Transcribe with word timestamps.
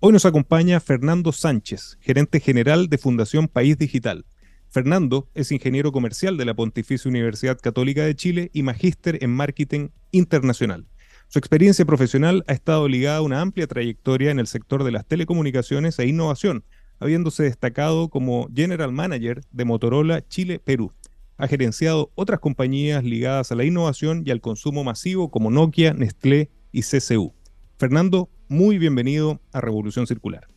Hoy 0.00 0.12
nos 0.12 0.26
acompaña 0.26 0.80
Fernando 0.80 1.32
Sánchez, 1.32 1.96
gerente 2.02 2.40
general 2.40 2.90
de 2.90 2.98
Fundación 2.98 3.48
País 3.48 3.78
Digital. 3.78 4.26
Fernando 4.72 5.28
es 5.34 5.52
ingeniero 5.52 5.92
comercial 5.92 6.38
de 6.38 6.46
la 6.46 6.54
Pontificia 6.54 7.06
Universidad 7.06 7.58
Católica 7.60 8.06
de 8.06 8.16
Chile 8.16 8.50
y 8.54 8.62
magíster 8.62 9.22
en 9.22 9.28
marketing 9.28 9.90
internacional. 10.12 10.86
Su 11.28 11.38
experiencia 11.38 11.84
profesional 11.84 12.42
ha 12.48 12.54
estado 12.54 12.88
ligada 12.88 13.18
a 13.18 13.22
una 13.22 13.42
amplia 13.42 13.66
trayectoria 13.66 14.30
en 14.30 14.38
el 14.38 14.46
sector 14.46 14.82
de 14.82 14.90
las 14.90 15.06
telecomunicaciones 15.06 15.98
e 15.98 16.06
innovación, 16.06 16.64
habiéndose 17.00 17.42
destacado 17.42 18.08
como 18.08 18.48
General 18.54 18.92
Manager 18.92 19.42
de 19.50 19.64
Motorola 19.66 20.26
Chile 20.26 20.58
Perú. 20.58 20.90
Ha 21.36 21.48
gerenciado 21.48 22.10
otras 22.14 22.40
compañías 22.40 23.04
ligadas 23.04 23.52
a 23.52 23.56
la 23.56 23.64
innovación 23.64 24.22
y 24.24 24.30
al 24.30 24.40
consumo 24.40 24.84
masivo 24.84 25.30
como 25.30 25.50
Nokia, 25.50 25.92
Nestlé 25.92 26.48
y 26.72 26.80
CCU. 26.80 27.34
Fernando, 27.76 28.30
muy 28.48 28.78
bienvenido 28.78 29.38
a 29.52 29.60
Revolución 29.60 30.06
Circular. 30.06 30.51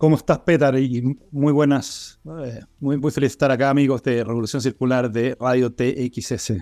¿Cómo 0.00 0.16
estás, 0.16 0.38
Petar? 0.38 0.78
Y 0.78 1.18
muy 1.30 1.52
buenas, 1.52 2.18
eh, 2.42 2.60
muy, 2.78 2.96
muy 2.96 3.10
feliz 3.10 3.28
de 3.28 3.32
estar 3.32 3.50
acá, 3.50 3.68
amigos 3.68 4.02
de 4.02 4.24
Revolución 4.24 4.62
Circular 4.62 5.10
de 5.12 5.36
Radio 5.38 5.70
TXS. 5.70 6.54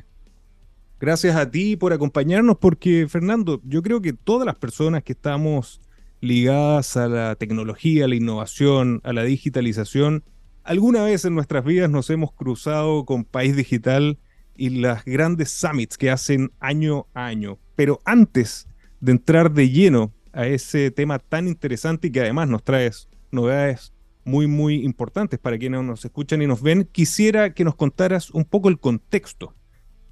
Gracias 0.99 1.37
a 1.37 1.49
ti 1.49 1.77
por 1.77 1.93
acompañarnos, 1.93 2.57
porque 2.59 3.07
Fernando, 3.09 3.61
yo 3.63 3.81
creo 3.81 4.03
que 4.03 4.13
todas 4.13 4.45
las 4.45 4.57
personas 4.57 5.05
que 5.05 5.13
estamos 5.13 5.81
ligadas 6.21 6.97
a 6.97 7.07
la 7.07 7.37
tecnología, 7.37 8.07
a 8.07 8.09
la 8.09 8.17
innovación, 8.17 9.01
a 9.05 9.13
la 9.13 9.23
digitalización, 9.23 10.25
alguna 10.65 11.05
vez 11.05 11.25
en 11.25 11.37
nuestras 11.37 11.65
vidas 11.65 11.89
nos 11.89 12.11
hemos 12.11 12.33
cruzado 12.33 13.05
con 13.05 13.23
País 13.23 13.55
Digital 13.55 14.19
y 14.57 14.71
las 14.71 15.05
grandes 15.05 15.53
summits 15.53 15.97
que 15.97 16.11
hacen 16.11 16.51
año 16.59 17.07
a 17.15 17.27
año. 17.27 17.61
Pero 17.77 18.01
antes 18.05 18.67
de 18.99 19.13
entrar 19.13 19.53
de 19.53 19.71
lleno 19.71 20.13
a 20.33 20.49
ese 20.49 20.91
tema 20.91 21.21
tan 21.21 21.47
interesante 21.47 22.09
y 22.09 22.11
que 22.11 22.23
además 22.23 22.49
nos 22.49 22.65
traes 22.65 23.09
novedades 23.31 23.93
muy, 24.25 24.47
muy 24.47 24.85
importantes 24.85 25.39
para 25.39 25.59
quienes 25.59 25.83
nos 25.83 26.05
escuchan 26.05 26.43
y 26.43 26.47
nos 26.47 26.63
ven, 26.63 26.89
quisiera 26.91 27.55
que 27.55 27.65
nos 27.65 27.75
contaras 27.75 28.31
un 28.31 28.45
poco 28.45 28.69
el 28.69 28.79
contexto. 28.79 29.55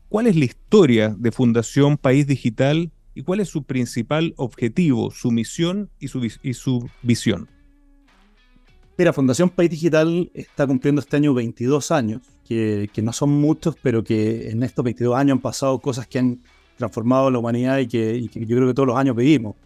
¿Cuál 0.09 0.27
es 0.27 0.37
la 0.37 0.45
historia 0.45 1.15
de 1.19 1.33
Fundación 1.33 1.99
País 1.99 2.27
Digital 2.27 2.93
y 3.15 3.23
cuál 3.23 3.41
es 3.41 3.49
su 3.49 3.65
principal 3.65 4.35
objetivo, 4.37 5.11
su 5.11 5.31
misión 5.31 5.91
y 5.99 6.09
su, 6.09 6.27
y 6.43 6.55
su 6.55 6.89
visión? 7.03 7.49
Mira, 8.99 9.13
Fundación 9.13 9.51
País 9.51 9.71
Digital 9.71 10.31
está 10.33 10.67
cumpliendo 10.67 11.03
este 11.03 11.17
año 11.17 11.35
22 11.35 11.91
años, 11.91 12.23
que, 12.49 12.89
no 13.03 13.13
son 13.13 13.31
muchos, 13.31 13.77
pero 13.83 14.03
que 14.03 14.49
en 14.51 14.63
estos 14.63 14.83
22 14.83 15.15
años 15.15 15.33
han 15.33 15.43
pasado 15.43 15.79
cosas 15.81 16.07
que 16.07 16.19
han 16.19 16.41
transformado 16.79 17.31
la 17.31 17.39
humanidad 17.39 17.79
y 17.79 17.89
que, 17.89 18.17
y 18.17 18.29
que 18.29 18.47
yo 18.47 18.57
creo 18.57 18.69
que 18.69 18.75
todos 18.75 18.87
los 18.87 18.97
años 18.97 19.15
vivimos. 19.15 19.57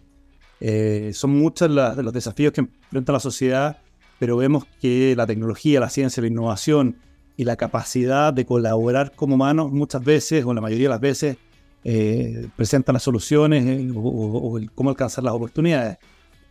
Eh, 0.63 1.09
son 1.15 1.31
muchos 1.31 1.71
los 1.71 2.13
desafíos 2.13 2.53
que 2.53 2.61
enfrenta 2.61 3.11
la 3.11 3.19
sociedad, 3.19 3.79
pero 4.19 4.37
vemos 4.37 4.65
que 4.79 5.15
la 5.17 5.25
tecnología, 5.25 5.79
la 5.79 5.89
ciencia, 5.89 6.21
la 6.21 6.27
innovación 6.27 6.97
y 7.35 7.45
la 7.45 7.55
capacidad 7.55 8.31
de 8.31 8.45
colaborar 8.45 9.13
como 9.15 9.33
humanos 9.33 9.71
muchas 9.71 10.03
veces, 10.03 10.45
o 10.45 10.53
la 10.53 10.61
mayoría 10.61 10.85
de 10.85 10.89
las 10.89 11.01
veces, 11.01 11.37
eh, 11.83 12.47
presentan 12.55 12.93
las 12.93 13.01
soluciones 13.01 13.65
eh, 13.65 13.91
o, 13.95 14.59
cómo 14.75 14.91
alcanzar 14.91 15.23
las 15.23 15.33
oportunidades. 15.33 15.97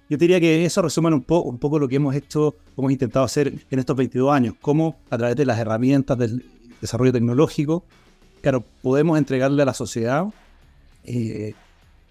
Yo 0.08 0.16
diría 0.16 0.40
que 0.40 0.64
eso 0.64 0.82
resume 0.82 1.06
un, 1.14 1.24
un 1.28 1.58
poco 1.58 1.78
lo 1.78 1.86
que 1.86 1.94
hemos 1.94 2.16
hecho, 2.16 2.56
hemos 2.76 2.90
intentado 2.90 3.24
hacer 3.24 3.54
en 3.70 3.78
estos 3.78 3.94
22 3.94 4.32
años, 4.32 4.54
cómo 4.60 4.98
a 5.08 5.16
través 5.16 5.36
de 5.36 5.46
las 5.46 5.60
herramientas 5.60 6.18
del 6.18 6.44
desarrollo 6.80 7.12
tecnológico, 7.12 7.84
claro, 8.40 8.64
podemos 8.82 9.16
entregarle 9.18 9.62
a 9.62 9.66
la 9.66 9.74
sociedad 9.74 10.26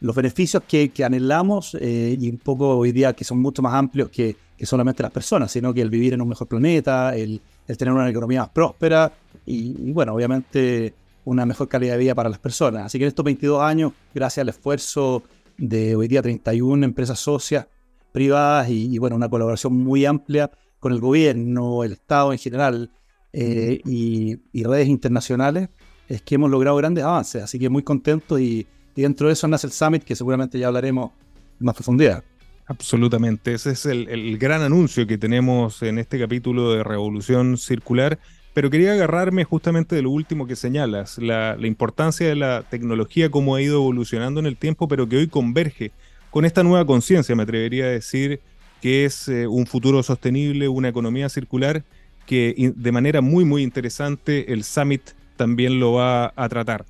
los 0.02 0.16
beneficios 0.16 0.64
que, 0.68 0.92
anhelamos 1.04 1.76
eh, 1.80 2.18
y 2.20 2.30
un 2.30 2.38
poco 2.38 2.78
hoy 2.78 2.92
día 2.92 3.14
que 3.14 3.24
son 3.24 3.40
mucho 3.40 3.62
más 3.62 3.74
amplios 3.74 4.10
que, 4.10 4.36
solamente 4.62 5.02
las 5.02 5.12
personas, 5.12 5.52
sino 5.52 5.74
que 5.74 5.82
el 5.82 5.90
vivir 5.90 6.14
en 6.14 6.22
un 6.22 6.28
mejor 6.28 6.48
planeta, 6.48 7.16
el, 7.16 7.42
tener 7.78 7.94
una 7.94 8.10
economía 8.10 8.42
más 8.42 8.50
próspera 8.50 9.12
y, 9.46 9.92
bueno, 9.92 10.14
obviamente 10.14 10.94
una 11.24 11.46
mejor 11.46 11.70
calidad 11.70 11.94
de 11.94 12.00
vida 12.00 12.16
para 12.16 12.30
las 12.30 12.40
personas. 12.40 12.88
Así 12.88 12.98
que 12.98 13.06
en 13.06 13.10
estos 13.10 13.24
22 13.24 13.62
años, 13.62 13.94
gracias 14.14 14.42
al 14.42 14.50
esfuerzo 14.50 15.24
de 15.58 15.96
hoy 15.96 16.08
día 16.08 16.22
31 16.22 16.84
empresas 16.84 17.20
socias 17.20 17.68
privadas 18.12 18.70
y, 18.70 18.98
bueno, 18.98 19.16
una 19.16 19.30
colaboración 19.30 19.74
muy 19.74 20.06
amplia 20.06 20.52
con 20.80 20.92
el 20.92 21.00
gobierno, 21.00 21.84
el 21.84 21.94
Estado 21.94 22.34
en 22.34 22.40
general 22.40 22.92
eh, 23.32 23.80
y, 23.86 24.40
y 24.52 24.64
redes 24.64 24.88
internacionales, 24.88 25.70
es 26.10 26.22
que 26.22 26.36
hemos 26.36 26.50
logrado 26.50 26.76
grandes 26.76 27.04
avances. 27.04 27.44
Así 27.44 27.60
que 27.60 27.70
muy 27.70 27.84
contentos 27.84 28.42
y 28.42 28.68
y 28.96 29.02
dentro 29.02 29.28
de 29.28 29.34
eso 29.34 29.48
nace 29.48 29.68
el 29.68 29.74
Summit, 29.74 30.04
que 30.04 30.16
seguramente 30.16 30.60
ya 30.60 30.68
hablaremos 30.68 31.12
más 31.60 31.76
profundidad. 31.76 32.24
Absolutamente, 32.68 33.54
ese 33.54 33.72
es 33.72 33.86
el, 33.88 34.38
gran 34.38 34.62
anuncio 34.62 35.08
que 35.08 35.18
tenemos 35.18 35.82
en 35.82 35.98
este 35.98 36.20
capítulo 36.20 36.74
de 36.74 36.84
Revolución 36.84 37.58
Circular. 37.58 38.20
Pero 38.54 38.70
quería 38.70 38.94
agarrarme 38.94 39.44
justamente 39.44 39.96
de 39.96 40.02
lo 40.02 40.12
último 40.12 40.46
que 40.46 40.56
señalas, 40.56 41.18
la, 41.18 41.56
importancia 41.62 42.28
de 42.28 42.36
la 42.36 42.64
tecnología, 42.70 43.32
cómo 43.32 43.56
ha 43.56 43.62
ido 43.62 43.76
evolucionando 43.76 44.40
en 44.40 44.48
el 44.48 44.58
tiempo, 44.58 44.88
pero 44.88 45.08
que 45.08 45.18
hoy 45.18 45.28
converge 45.28 45.92
con 46.30 46.46
esta 46.46 46.64
nueva 46.64 46.86
conciencia, 46.86 47.36
me 47.36 47.44
atrevería 47.44 47.86
a 47.86 47.90
decir, 47.90 48.42
que 48.82 49.06
es 49.06 49.28
eh, 49.28 49.48
un 49.48 49.66
futuro 49.66 50.04
sostenible, 50.04 50.68
una 50.68 50.90
economía 50.90 51.30
circular, 51.30 51.84
que 52.26 52.74
de 52.76 52.92
manera 52.92 53.22
muy, 53.22 53.46
muy 53.46 53.64
interesante 53.64 54.54
el 54.54 54.64
Summit 54.64 55.02
también 55.36 55.80
lo 55.80 55.94
va 55.94 56.34
a 56.36 56.50
tratar. 56.50 56.86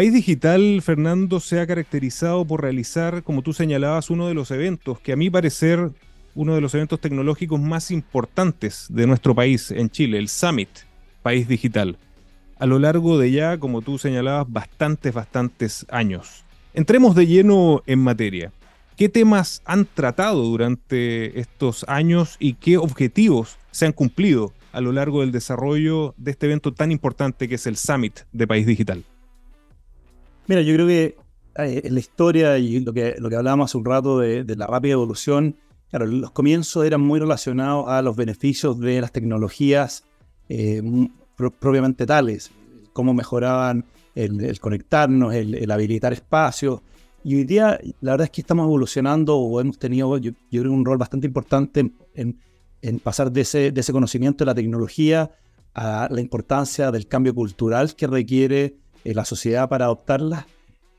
País 0.00 0.14
Digital, 0.14 0.80
Fernando, 0.80 1.40
se 1.40 1.60
ha 1.60 1.66
caracterizado 1.66 2.42
por 2.46 2.62
realizar, 2.62 3.22
como 3.22 3.42
tú 3.42 3.52
señalabas, 3.52 4.08
uno 4.08 4.28
de 4.28 4.32
los 4.32 4.50
eventos 4.50 4.98
que 4.98 5.12
a 5.12 5.16
mi 5.16 5.28
parecer, 5.28 5.90
uno 6.34 6.54
de 6.54 6.62
los 6.62 6.74
eventos 6.74 7.02
tecnológicos 7.02 7.60
más 7.60 7.90
importantes 7.90 8.86
de 8.88 9.06
nuestro 9.06 9.34
país 9.34 9.70
en 9.70 9.90
Chile, 9.90 10.16
el 10.16 10.30
Summit 10.30 10.70
País 11.22 11.46
Digital. 11.48 11.98
A 12.58 12.64
lo 12.64 12.78
largo 12.78 13.18
de 13.18 13.30
ya, 13.30 13.58
como 13.58 13.82
tú 13.82 13.98
señalabas, 13.98 14.50
bastantes, 14.50 15.12
bastantes 15.12 15.84
años. 15.90 16.46
Entremos 16.72 17.14
de 17.14 17.26
lleno 17.26 17.82
en 17.84 17.98
materia. 17.98 18.52
¿Qué 18.96 19.10
temas 19.10 19.60
han 19.66 19.84
tratado 19.84 20.44
durante 20.44 21.38
estos 21.38 21.84
años 21.88 22.36
y 22.38 22.54
qué 22.54 22.78
objetivos 22.78 23.58
se 23.70 23.84
han 23.84 23.92
cumplido 23.92 24.54
a 24.72 24.80
lo 24.80 24.92
largo 24.92 25.20
del 25.20 25.30
desarrollo 25.30 26.14
de 26.16 26.30
este 26.30 26.46
evento 26.46 26.72
tan 26.72 26.90
importante 26.90 27.50
que 27.50 27.56
es 27.56 27.66
el 27.66 27.76
Summit 27.76 28.20
de 28.32 28.46
País 28.46 28.64
Digital? 28.64 29.04
Mira, 30.50 30.62
yo 30.62 30.74
creo 30.74 30.88
que 30.88 31.16
eh, 31.58 31.82
en 31.84 31.94
la 31.94 32.00
historia 32.00 32.58
y 32.58 32.80
lo 32.80 32.92
que, 32.92 33.14
lo 33.20 33.30
que 33.30 33.36
hablábamos 33.36 33.70
hace 33.70 33.78
un 33.78 33.84
rato 33.84 34.18
de, 34.18 34.44
la 34.56 34.66
rápida 34.66 34.94
evolución, 34.94 35.54
claro, 35.90 36.06
los 36.06 36.32
comienzos 36.32 36.84
eran 36.84 37.02
muy 37.02 37.20
relacionados 37.20 37.88
a 37.88 38.02
los 38.02 38.16
beneficios 38.16 38.80
de 38.80 39.00
las 39.00 39.12
tecnologías 39.12 40.02
eh, 40.48 40.82
propiamente 41.36 42.04
tales, 42.04 42.50
cómo 42.92 43.14
mejoraban 43.14 43.84
el, 44.16 44.58
conectarnos, 44.58 45.32
el, 45.34 45.70
habilitar 45.70 46.12
espacios. 46.12 46.80
Y 47.22 47.36
hoy 47.36 47.44
día, 47.44 47.78
la 48.00 48.14
verdad 48.14 48.24
es 48.24 48.30
que 48.32 48.40
estamos 48.40 48.64
evolucionando 48.64 49.38
o 49.38 49.60
hemos 49.60 49.78
tenido, 49.78 50.18
yo, 50.18 50.32
creo, 50.50 50.72
un 50.72 50.84
rol 50.84 50.98
bastante 50.98 51.28
importante 51.28 51.92
en, 52.16 52.98
pasar 52.98 53.30
de 53.30 53.42
ese, 53.42 53.70
de 53.70 53.80
ese 53.82 53.92
conocimiento 53.92 54.42
de 54.42 54.46
la 54.46 54.54
tecnología 54.56 55.30
a 55.74 56.08
la 56.10 56.20
importancia 56.20 56.90
del 56.90 57.06
cambio 57.06 57.36
cultural 57.36 57.94
que 57.94 58.08
requiere 58.08 58.80
en 59.04 59.16
la 59.16 59.24
sociedad 59.24 59.68
para 59.68 59.86
adoptarlas 59.86 60.46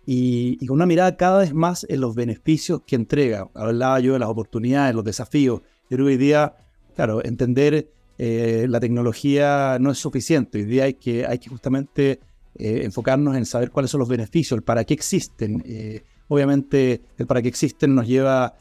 y, 0.05 0.65
con 0.65 0.75
una 0.75 0.85
mirada 0.85 1.15
cada 1.15 1.39
vez 1.39 1.53
más 1.53 1.85
en 1.87 2.01
los 2.01 2.15
beneficios 2.15 2.81
que 2.85 2.95
entrega. 2.95 3.49
Hablaba 3.53 3.99
yo 3.99 4.13
de 4.13 4.19
las 4.19 4.29
oportunidades, 4.29 4.95
los 4.95 5.05
desafíos. 5.05 5.61
Yo 5.89 5.97
creo 5.97 6.07
que 6.07 6.13
hoy 6.13 6.17
día, 6.17 6.55
claro, 6.95 7.23
entender 7.23 7.91
eh, 8.17 8.65
la 8.67 8.79
tecnología 8.79 9.77
no 9.79 9.91
es 9.91 9.97
suficiente. 9.97 10.59
Hoy 10.59 10.65
día 10.65 10.85
hay 10.85 10.95
que, 10.95 11.25
hay 11.25 11.39
que 11.39 11.49
justamente 11.49 12.19
eh, 12.55 12.81
enfocarnos 12.83 13.35
en 13.35 13.45
saber 13.45 13.71
cuáles 13.71 13.91
son 13.91 13.99
los 13.99 14.09
beneficios, 14.09 14.57
el 14.57 14.63
para 14.63 14.83
qué 14.83 14.93
existen. 14.93 15.63
Eh, 15.65 16.03
obviamente, 16.27 17.01
el 17.17 17.27
para 17.27 17.41
qué 17.41 17.47
existen 17.47 17.93
nos 17.93 18.07
lleva, 18.07 18.55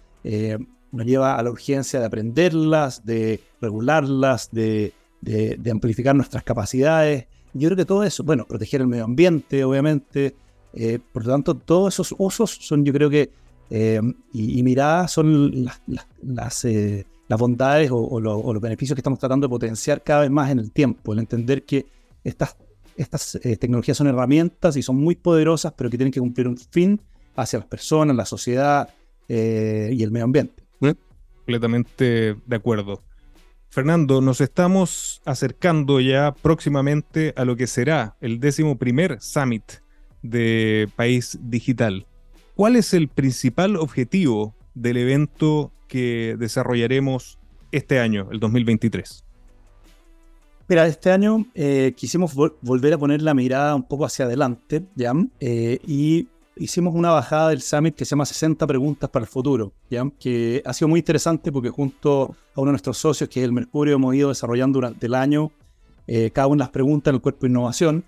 nos 0.92 1.06
lleva 1.06 1.36
a 1.36 1.42
la 1.42 1.50
urgencia 1.50 2.00
de 2.00 2.06
aprenderlas, 2.06 3.04
de 3.04 3.40
regularlas, 3.60 4.50
de 4.50 4.92
amplificar 5.70 6.14
nuestras 6.14 6.42
capacidades. 6.42 7.26
Yo 7.52 7.68
creo 7.68 7.76
que 7.76 7.84
todo 7.84 8.04
eso, 8.04 8.22
bueno, 8.22 8.44
proteger 8.46 8.80
el 8.80 8.86
medio 8.86 9.04
ambiente, 9.04 9.64
obviamente. 9.64 10.34
Eh, 10.72 10.98
por 11.12 11.26
lo 11.26 11.32
tanto, 11.32 11.54
todos 11.54 11.94
esos 11.94 12.14
usos 12.18 12.50
son, 12.50 12.84
yo 12.84 12.92
creo 12.92 13.10
que, 13.10 13.30
eh, 13.70 14.00
y, 14.32 14.62
miradas 14.62 15.12
son 15.12 15.64
las, 15.64 15.82
las, 16.22 16.64
eh, 16.64 17.06
bondades 17.28 17.90
o, 17.92 18.20
los 18.20 18.60
beneficios 18.60 18.94
que 18.94 19.00
estamos 19.00 19.18
tratando 19.18 19.46
de 19.46 19.50
potenciar 19.50 20.02
cada 20.02 20.22
vez 20.22 20.30
más 20.30 20.50
en 20.50 20.58
el 20.58 20.70
tiempo. 20.70 21.12
El 21.12 21.20
entender 21.20 21.64
que 21.64 21.86
estas, 22.22 22.56
estas 22.96 23.36
eh, 23.36 23.56
tecnologías 23.56 23.96
son 23.96 24.06
herramientas 24.06 24.76
y 24.76 24.82
son 24.82 24.96
muy 24.96 25.16
poderosas, 25.16 25.72
pero 25.76 25.90
que 25.90 25.96
tienen 25.96 26.12
que 26.12 26.20
cumplir 26.20 26.46
un 26.48 26.56
fin 26.56 27.00
hacia 27.36 27.58
las 27.58 27.68
personas, 27.68 28.16
la 28.16 28.26
sociedad 28.26 28.88
y 29.28 30.02
el 30.02 30.10
medio 30.10 30.24
ambiente. 30.24 30.64
Completamente 31.36 32.36
de 32.44 32.56
acuerdo. 32.56 33.00
Fernando, 33.70 34.20
nos 34.20 34.40
estamos 34.40 35.22
acercando 35.24 36.00
ya 36.00 36.34
próximamente 36.34 37.32
a 37.36 37.44
lo 37.44 37.54
que 37.54 37.68
será 37.68 38.16
el 38.20 38.40
décimo 38.40 38.76
primer 38.78 39.20
Summit 39.20 39.62
de 40.22 40.88
País 40.96 41.38
Digital. 41.40 42.04
¿Cuál 42.56 42.74
es 42.74 42.92
el 42.94 43.06
principal 43.06 43.76
objetivo 43.76 44.56
del 44.74 44.96
evento 44.96 45.70
que 45.86 46.34
desarrollaremos 46.36 47.38
este 47.70 48.00
año, 48.00 48.28
el 48.32 48.40
2023? 48.40 49.24
Mira, 50.68 50.88
este 50.88 51.12
año 51.12 51.46
eh, 51.54 51.94
quisimos 51.96 52.34
volver 52.34 52.94
a 52.94 52.98
poner 52.98 53.22
la 53.22 53.34
mirada 53.34 53.76
un 53.76 53.84
poco 53.84 54.04
hacia 54.04 54.24
adelante, 54.24 54.82
¿ya? 54.96 55.12
Eh, 55.38 55.78
y 55.86 56.26
hicimos 56.56 56.94
una 56.94 57.10
bajada 57.10 57.50
del 57.50 57.62
Summit 57.62 57.94
que 57.94 58.04
se 58.04 58.10
llama 58.10 58.26
60 58.26 58.66
preguntas 58.66 59.08
para 59.10 59.24
el 59.24 59.28
futuro, 59.28 59.72
¿ya? 59.90 60.04
que 60.18 60.62
ha 60.64 60.72
sido 60.72 60.88
muy 60.88 61.00
interesante 61.00 61.50
porque 61.50 61.70
junto 61.70 62.34
a 62.54 62.60
uno 62.60 62.70
de 62.70 62.72
nuestros 62.72 62.98
socios, 62.98 63.28
que 63.28 63.40
es 63.40 63.44
el 63.44 63.52
Mercurio, 63.52 63.94
hemos 63.94 64.14
ido 64.14 64.28
desarrollando 64.28 64.78
durante 64.78 65.06
el 65.06 65.14
año 65.14 65.52
eh, 66.06 66.30
cada 66.30 66.48
una 66.48 66.56
de 66.56 66.66
las 66.66 66.70
preguntas 66.70 67.12
en 67.12 67.16
el 67.16 67.20
cuerpo 67.20 67.42
de 67.42 67.50
innovación. 67.50 68.04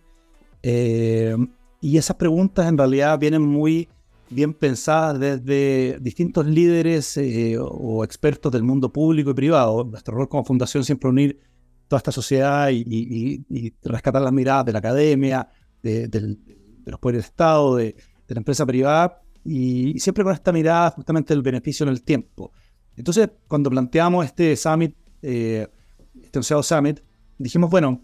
Eh, 0.62 1.36
y 1.80 1.96
esas 1.96 2.16
preguntas 2.16 2.68
en 2.68 2.78
realidad 2.78 3.18
vienen 3.18 3.42
muy 3.42 3.88
bien 4.30 4.54
pensadas 4.54 5.18
desde 5.18 5.98
distintos 6.00 6.46
líderes 6.46 7.16
eh, 7.16 7.56
o 7.58 8.04
expertos 8.04 8.50
del 8.52 8.62
mundo 8.62 8.92
público 8.92 9.30
y 9.30 9.34
privado. 9.34 9.84
Nuestro 9.84 10.14
rol 10.14 10.28
como 10.28 10.44
fundación 10.44 10.84
siempre 10.84 11.10
unir 11.10 11.40
toda 11.88 11.98
esta 11.98 12.12
sociedad 12.12 12.70
y, 12.72 13.74
rescatar 13.82 14.22
las 14.22 14.32
miradas 14.32 14.66
de 14.66 14.72
la 14.72 14.78
academia, 14.78 15.48
de, 15.82 16.08
de 16.08 16.38
los 16.86 16.98
poderes 16.98 17.22
de 17.22 17.26
Estado, 17.26 17.76
de, 17.76 17.96
de 18.32 18.36
la 18.36 18.40
empresa 18.40 18.64
privada 18.64 19.20
y, 19.44 19.98
siempre 19.98 20.24
con 20.24 20.32
esta 20.32 20.52
mirada 20.52 20.90
justamente 20.90 21.34
del 21.34 21.42
beneficio 21.42 21.84
en 21.84 21.90
el 21.90 22.02
tiempo. 22.02 22.52
Entonces, 22.96 23.30
cuando 23.46 23.70
planteamos 23.70 24.24
este 24.24 24.56
summit, 24.56 24.96
eh, 25.20 25.68
este 26.14 26.38
anunciado 26.38 26.62
summit, 26.62 27.00
dijimos, 27.38 27.70
bueno, 27.70 28.02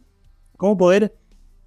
¿cómo 0.57 0.77
poder 0.77 1.17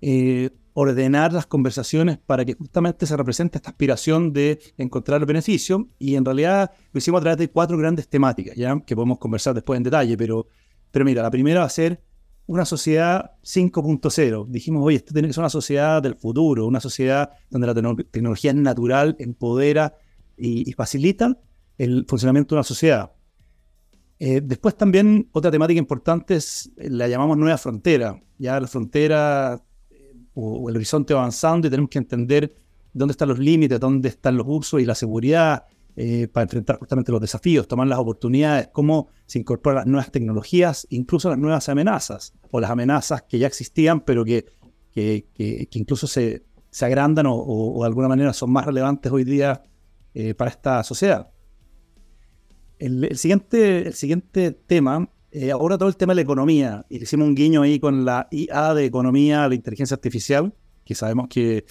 eh, 0.01 0.51
ordenar 0.73 1.33
las 1.33 1.47
conversaciones 1.47 2.17
para 2.19 2.45
que 2.45 2.53
justamente 2.53 3.05
se 3.05 3.17
represente 3.17 3.57
esta 3.57 3.71
aspiración 3.71 4.31
de 4.31 4.59
encontrar 4.77 5.21
el 5.21 5.25
beneficio? 5.25 5.89
Y 5.97 6.15
en 6.15 6.25
realidad 6.25 6.71
lo 6.91 6.97
hicimos 6.99 7.19
a 7.19 7.21
través 7.21 7.37
de 7.39 7.49
cuatro 7.49 7.77
grandes 7.77 8.07
temáticas, 8.07 8.55
que 8.85 8.95
podemos 8.95 9.17
conversar 9.17 9.55
después 9.55 9.77
en 9.77 9.83
detalle, 9.83 10.17
pero, 10.17 10.47
pero 10.91 11.05
mira, 11.05 11.23
la 11.23 11.31
primera 11.31 11.61
va 11.61 11.65
a 11.65 11.69
ser 11.69 12.03
una 12.47 12.65
sociedad 12.65 13.31
5.0. 13.43 14.47
Dijimos, 14.47 14.83
oye, 14.85 14.97
esto 14.97 15.13
tiene 15.13 15.27
que 15.27 15.33
ser 15.33 15.41
una 15.41 15.49
sociedad 15.49 16.01
del 16.01 16.15
futuro, 16.15 16.65
una 16.65 16.79
sociedad 16.79 17.31
donde 17.49 17.67
la 17.67 18.05
tecnología 18.11 18.53
natural 18.53 19.15
empodera 19.19 19.95
y, 20.37 20.71
facilita 20.73 21.37
el 21.77 22.05
funcionamiento 22.07 22.55
de 22.55 22.59
una 22.59 22.63
sociedad. 22.63 23.11
Eh, 24.19 24.41
después 24.43 24.75
también 24.75 25.29
otra 25.31 25.49
temática 25.49 25.79
importante 25.79 26.35
es, 26.35 26.71
la 26.77 27.07
llamamos 27.07 27.37
nueva 27.37 27.57
frontera. 27.57 28.21
Ya 28.37 28.59
la 28.59 28.67
frontera 28.67 29.63
eh, 29.89 30.13
o, 30.33 30.69
el 30.69 30.75
horizonte 30.75 31.13
avanzando 31.13 31.67
y 31.67 31.69
tenemos 31.69 31.89
que 31.89 31.99
entender 31.99 32.55
dónde 32.93 33.13
están 33.13 33.29
los 33.29 33.39
límites, 33.39 33.79
dónde 33.79 34.09
están 34.09 34.37
los 34.37 34.45
usos 34.47 34.81
y 34.81 34.85
la 34.85 34.95
seguridad, 34.95 35.63
eh, 35.95 36.27
para 36.27 36.43
enfrentar 36.43 36.77
justamente 36.77 37.11
los 37.11 37.19
desafíos, 37.19 37.67
tomar 37.67 37.87
las 37.87 37.99
oportunidades, 37.99 38.69
cómo 38.71 39.09
se 39.25 39.39
incorporan 39.39 39.77
las 39.77 39.87
nuevas 39.87 40.11
tecnologías, 40.11 40.87
incluso 40.89 41.29
las 41.29 41.37
nuevas 41.37 41.67
amenazas, 41.67 42.33
o 42.49 42.59
las 42.59 42.71
amenazas 42.71 43.23
que 43.23 43.39
ya 43.39 43.47
existían, 43.47 44.01
pero 44.01 44.23
que, 44.23 44.45
que, 44.93 45.67
incluso 45.73 46.07
se, 46.07 46.45
se 46.69 46.85
agrandan 46.85 47.25
o, 47.27 47.79
de 47.81 47.87
alguna 47.87 48.07
manera 48.07 48.33
son 48.33 48.51
más 48.51 48.65
relevantes 48.65 49.11
hoy 49.11 49.23
día 49.23 49.63
eh, 50.13 50.33
para 50.33 50.51
esta 50.51 50.83
sociedad. 50.83 51.31
El, 52.79 53.17
siguiente, 53.17 53.87
el 53.87 53.93
siguiente 53.93 54.51
tema, 54.51 55.09
eh, 55.31 55.51
ahora 55.51 55.77
todo 55.77 55.89
el 55.89 55.97
tema 55.97 56.11
de 56.11 56.15
la 56.15 56.21
economía, 56.21 56.85
y 56.89 57.03
hicimos 57.03 57.27
un 57.27 57.35
guiño 57.35 57.61
ahí 57.61 57.79
con 57.79 58.05
la 58.05 58.27
IA 58.31 58.73
de 58.73 58.85
economía, 58.85 59.47
la 59.47 59.55
inteligencia 59.55 59.95
artificial, 59.95 60.53
que 60.85 60.95
sabemos 60.95 61.27
que 61.27 61.65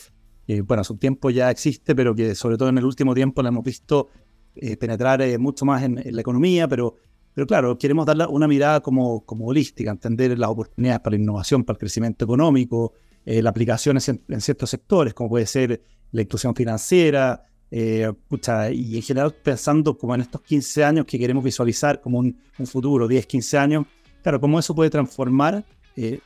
que 0.51 0.63
bueno, 0.63 0.81
hace 0.81 0.93
un 0.93 0.99
tiempo 0.99 1.31
ya 1.31 1.49
existe, 1.51 1.95
pero 1.95 2.15
que 2.15 2.35
sobre 2.35 2.57
todo 2.57 2.69
en 2.69 2.79
el 2.79 2.85
último 2.85 3.15
tiempo 3.15 3.41
la 3.41 3.51
hemos 3.51 3.65
visto 3.65 4.09
eh, 4.57 4.77
penetrar 4.77 5.23
eh, 5.23 5.39
mucho 5.39 5.65
más 5.65 5.85
en, 5.85 6.03
la 6.05 6.21
economía, 6.21 6.67
pero, 6.67 6.97
pero 7.33 7.47
claro, 7.47 7.79
queremos 7.79 8.05
darle 8.05 8.27
una 8.27 8.49
mirada 8.49 8.81
como, 8.81 9.25
como 9.25 9.47
holística, 9.47 9.93
entender 9.93 10.37
las 10.37 10.51
oportunidades 10.51 11.01
para 11.03 11.17
la 11.17 11.23
innovación, 11.23 11.63
para 11.63 11.77
el 11.77 11.79
crecimiento 11.79 12.25
económico, 12.25 12.95
eh, 13.25 13.41
las 13.43 13.51
aplicaciones 13.53 14.09
en, 14.09 14.41
ciertos 14.41 14.71
sectores, 14.71 15.15
como 15.15 15.31
puede 15.31 15.47
ser 15.47 15.83
la 16.11 16.23
inclusión 16.23 16.55
financiera, 16.55 17.45
y 17.73 18.97
en 18.97 19.03
general 19.03 19.33
pensando 19.33 19.97
como 19.97 20.17
en 20.17 20.23
estos 20.23 20.41
15 20.41 20.83
años 20.83 21.07
que 21.07 21.17
queremos 21.17 21.45
visualizar 21.45 22.01
como 22.01 22.19
un, 22.19 22.37
un 22.59 22.67
futuro, 22.67 23.07
10, 23.07 23.25
15 23.27 23.59
años, 23.59 23.87
claro, 24.21 24.41
cómo 24.41 24.59
eso 24.59 24.75
puede 24.75 24.91
transformar 24.91 25.65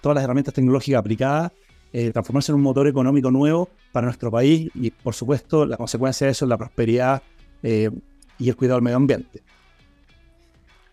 todas 0.00 0.14
las 0.14 0.24
herramientas 0.24 0.54
tecnológicas 0.54 1.00
aplicadas 1.00 1.52
eh, 1.96 2.10
transformarse 2.10 2.50
en 2.50 2.56
un 2.56 2.62
motor 2.62 2.88
económico 2.88 3.30
nuevo 3.30 3.68
para 3.92 4.06
nuestro 4.06 4.28
país 4.28 4.68
y, 4.74 4.90
por 4.90 5.14
supuesto, 5.14 5.64
la 5.64 5.76
consecuencia 5.76 6.26
de 6.26 6.32
eso 6.32 6.44
es 6.44 6.48
la 6.48 6.58
prosperidad 6.58 7.22
eh, 7.62 7.88
y 8.36 8.48
el 8.48 8.56
cuidado 8.56 8.78
del 8.78 8.82
medio 8.82 8.96
ambiente. 8.96 9.44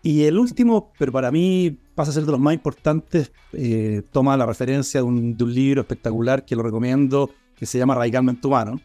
Y 0.00 0.22
el 0.22 0.38
último, 0.38 0.92
pero 1.00 1.10
para 1.10 1.32
mí 1.32 1.76
pasa 1.96 2.12
a 2.12 2.14
ser 2.14 2.24
de 2.24 2.30
los 2.30 2.38
más 2.38 2.54
importantes, 2.54 3.32
eh, 3.52 4.02
toma 4.12 4.36
la 4.36 4.46
referencia 4.46 5.00
de 5.00 5.04
un, 5.04 5.36
libro 5.36 5.80
espectacular 5.80 6.44
que 6.44 6.54
lo 6.54 6.62
recomiendo, 6.62 7.30
que 7.56 7.66
se 7.66 7.78
llama 7.78 7.96
Radicalmente 7.96 8.46
Humano, 8.46 8.80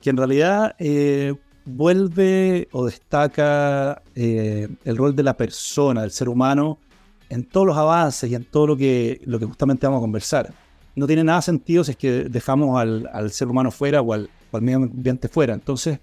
que 0.00 0.08
en 0.08 0.16
realidad 0.16 0.74
vuelve 1.66 2.66
o 2.72 2.86
destaca 2.86 4.02
el 4.14 4.96
rol 4.96 5.14
de 5.14 5.22
la 5.22 5.36
persona, 5.36 6.00
del 6.00 6.12
ser 6.12 6.30
humano, 6.30 6.78
en 7.28 7.44
todos 7.44 7.66
los 7.66 7.76
avances 7.76 8.30
y 8.30 8.34
en 8.34 8.44
todo 8.44 8.68
lo 8.68 8.76
que, 8.78 9.20
lo 9.26 9.38
que 9.38 9.44
justamente 9.44 9.86
vamos 9.86 9.98
a 9.98 10.00
conversar 10.00 10.65
no 10.96 11.06
tiene 11.06 11.22
nada 11.22 11.42
sentido 11.42 11.84
si 11.84 11.92
es 11.92 11.96
que 11.96 12.24
dejamos 12.24 12.80
al, 12.80 13.30
ser 13.30 13.48
humano 13.48 13.70
fuera 13.70 14.00
o 14.00 14.12
al, 14.12 14.28
medio 14.60 14.78
ambiente 14.78 15.28
fuera. 15.28 15.54
Entonces, 15.54 16.00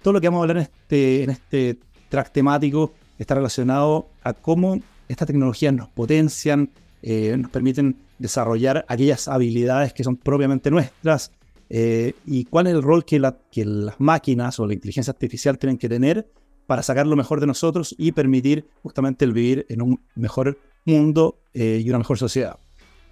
todo 0.00 0.14
lo 0.14 0.20
que 0.20 0.28
vamos 0.28 0.38
a 0.38 0.42
hablar 0.42 0.56
en 0.58 0.62
este, 0.62 1.24
en 1.24 1.30
este 1.30 1.78
track 2.08 2.32
temático 2.32 2.92
está 3.18 3.34
relacionado 3.34 4.08
a 4.22 4.32
cómo 4.32 4.80
estas 5.08 5.26
tecnologías 5.26 5.74
nos 5.74 5.88
potencian, 5.88 6.70
eh, 7.02 7.36
nos 7.36 7.50
permiten 7.50 7.96
desarrollar 8.18 8.84
aquellas 8.88 9.28
habilidades 9.28 9.92
que 9.92 10.04
son 10.04 10.16
propiamente 10.16 10.70
nuestras 10.70 11.32
eh, 11.68 12.14
y 12.24 12.44
cuál 12.44 12.68
es 12.68 12.74
el 12.74 12.82
rol 12.82 13.04
que, 13.04 13.20
que, 13.50 13.64
las 13.64 13.98
máquinas 13.98 14.60
o 14.60 14.66
la 14.66 14.74
inteligencia 14.74 15.10
artificial 15.10 15.58
tienen 15.58 15.78
que 15.78 15.88
tener 15.88 16.30
para 16.66 16.82
sacar 16.82 17.06
lo 17.06 17.16
mejor 17.16 17.40
de 17.40 17.46
nosotros 17.46 17.94
y 17.98 18.12
permitir 18.12 18.66
justamente 18.82 19.24
el 19.24 19.32
vivir 19.32 19.66
en 19.68 19.82
un 19.82 20.00
mejor 20.14 20.58
mundo 20.84 21.38
eh, 21.54 21.82
y 21.84 21.88
una 21.88 21.98
mejor 21.98 22.18
sociedad. 22.18 22.58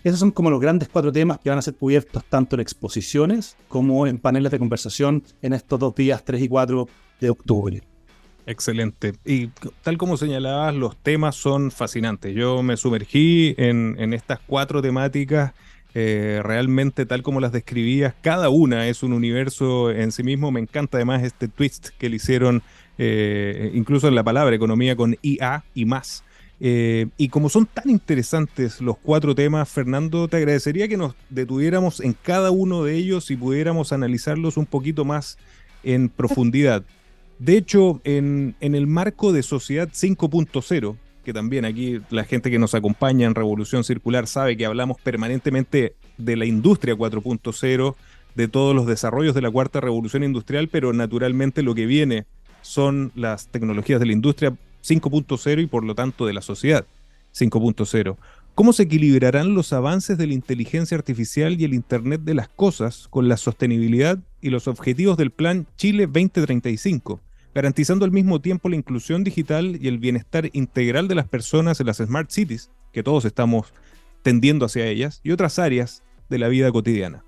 Esos 0.04 0.20
son 0.20 0.30
como 0.30 0.50
los 0.50 0.60
grandes 0.60 0.90
cuatro 0.90 1.10
temas 1.10 1.38
que 1.38 1.48
van 1.48 1.58
a 1.58 1.62
ser 1.62 1.74
cubiertos 1.74 2.22
tanto 2.26 2.56
en 2.56 2.60
exposiciones 2.60 3.56
como 3.68 4.06
en 4.06 4.18
paneles 4.18 4.52
de 4.52 4.58
conversación 4.58 5.24
en 5.40 5.54
estos 5.54 5.80
dos 5.80 5.94
días, 5.94 6.22
3 6.22 6.42
y 6.42 6.48
4 6.48 6.86
de 7.20 7.30
octubre. 7.30 7.82
Excelente. 8.46 9.14
Y 9.24 9.48
tal 9.82 9.96
como 9.96 10.18
señalabas, 10.18 10.74
los 10.74 10.94
temas 10.98 11.36
son 11.36 11.70
fascinantes. 11.70 12.34
Yo 12.34 12.62
me 12.62 12.76
sumergí 12.76 13.54
en, 13.56 14.12
estas 14.12 14.40
cuatro 14.46 14.82
temáticas. 14.82 15.54
Eh, 15.96 16.40
realmente 16.42 17.06
tal 17.06 17.22
como 17.22 17.38
las 17.40 17.52
describías, 17.52 18.14
cada 18.20 18.48
una 18.48 18.88
es 18.88 19.04
un 19.04 19.14
universo 19.14 19.90
en 19.90 20.12
sí 20.12 20.22
mismo. 20.22 20.50
Me 20.50 20.60
encanta 20.60 20.98
además 20.98 21.22
este 21.22 21.48
twist 21.48 21.90
que 21.96 22.10
le 22.10 22.16
hicieron 22.16 22.62
eh, 22.98 23.70
incluso 23.74 24.08
en 24.08 24.16
la 24.16 24.24
palabra 24.24 24.54
economía 24.54 24.96
con 24.96 25.16
IA 25.22 25.64
y 25.72 25.86
más. 25.86 26.24
Eh, 26.60 27.06
y 27.16 27.28
como 27.28 27.48
son 27.48 27.66
tan 27.66 27.90
interesantes 27.90 28.80
los 28.80 28.96
cuatro 28.98 29.34
temas, 29.34 29.68
Fernando, 29.68 30.28
te 30.28 30.36
agradecería 30.36 30.88
que 30.88 30.96
nos 30.96 31.14
detuviéramos 31.28 32.00
en 32.00 32.14
cada 32.14 32.50
uno 32.50 32.84
de 32.84 32.94
ellos 32.94 33.30
y 33.30 33.36
pudiéramos 33.36 33.92
analizarlos 33.92 34.56
un 34.56 34.66
poquito 34.66 35.04
más 35.04 35.36
en 35.82 36.08
profundidad. 36.08 36.84
De 37.38 37.56
hecho, 37.56 38.00
en, 38.04 38.54
el 38.60 38.86
marco 38.86 39.32
de 39.32 39.42
Sociedad 39.42 39.88
5.0, 39.88 40.96
que 41.24 41.32
también 41.32 41.64
aquí 41.64 42.00
la 42.10 42.24
gente 42.24 42.50
que 42.50 42.58
nos 42.58 42.74
acompaña 42.74 43.26
en 43.26 43.34
Revolución 43.34 43.82
Circular 43.82 44.26
sabe 44.26 44.56
que 44.56 44.66
hablamos 44.66 45.00
permanentemente 45.00 45.94
de 46.16 46.36
la 46.36 46.44
industria 46.46 46.94
4.0, 46.94 47.94
de 48.34 48.48
todos 48.48 48.74
los 48.74 48.86
desarrollos 48.86 49.34
de 49.34 49.42
la 49.42 49.50
cuarta 49.50 49.80
revolución 49.80 50.24
industrial, 50.24 50.68
pero 50.68 50.92
naturalmente 50.92 51.62
lo 51.62 51.74
que 51.74 51.86
viene 51.86 52.26
son 52.62 53.12
las 53.14 53.48
tecnologías 53.48 54.00
de 54.00 54.06
la 54.06 54.12
industria 54.12 54.54
5.0 54.84 55.62
y 55.62 55.66
por 55.66 55.84
lo 55.84 55.94
tanto 55.94 56.26
de 56.26 56.32
la 56.32 56.42
sociedad 56.42 56.86
5.0. 57.34 58.16
¿Cómo 58.54 58.72
se 58.72 58.84
equilibrarán 58.84 59.54
los 59.54 59.72
avances 59.72 60.16
de 60.16 60.28
la 60.28 60.34
inteligencia 60.34 60.96
artificial 60.96 61.60
y 61.60 61.64
el 61.64 61.74
Internet 61.74 62.20
de 62.22 62.34
las 62.34 62.48
Cosas 62.48 63.08
con 63.10 63.28
la 63.28 63.36
sostenibilidad 63.36 64.18
y 64.40 64.50
los 64.50 64.68
objetivos 64.68 65.16
del 65.16 65.32
Plan 65.32 65.66
Chile 65.76 66.06
2035, 66.06 67.20
garantizando 67.52 68.04
al 68.04 68.12
mismo 68.12 68.40
tiempo 68.40 68.68
la 68.68 68.76
inclusión 68.76 69.24
digital 69.24 69.76
y 69.80 69.88
el 69.88 69.98
bienestar 69.98 70.50
integral 70.52 71.08
de 71.08 71.16
las 71.16 71.26
personas 71.26 71.80
en 71.80 71.86
las 71.86 71.96
Smart 71.96 72.30
Cities, 72.30 72.70
que 72.92 73.02
todos 73.02 73.24
estamos 73.24 73.72
tendiendo 74.22 74.66
hacia 74.66 74.86
ellas, 74.86 75.20
y 75.24 75.32
otras 75.32 75.58
áreas 75.58 76.04
de 76.28 76.38
la 76.38 76.48
vida 76.48 76.70
cotidiana. 76.70 77.24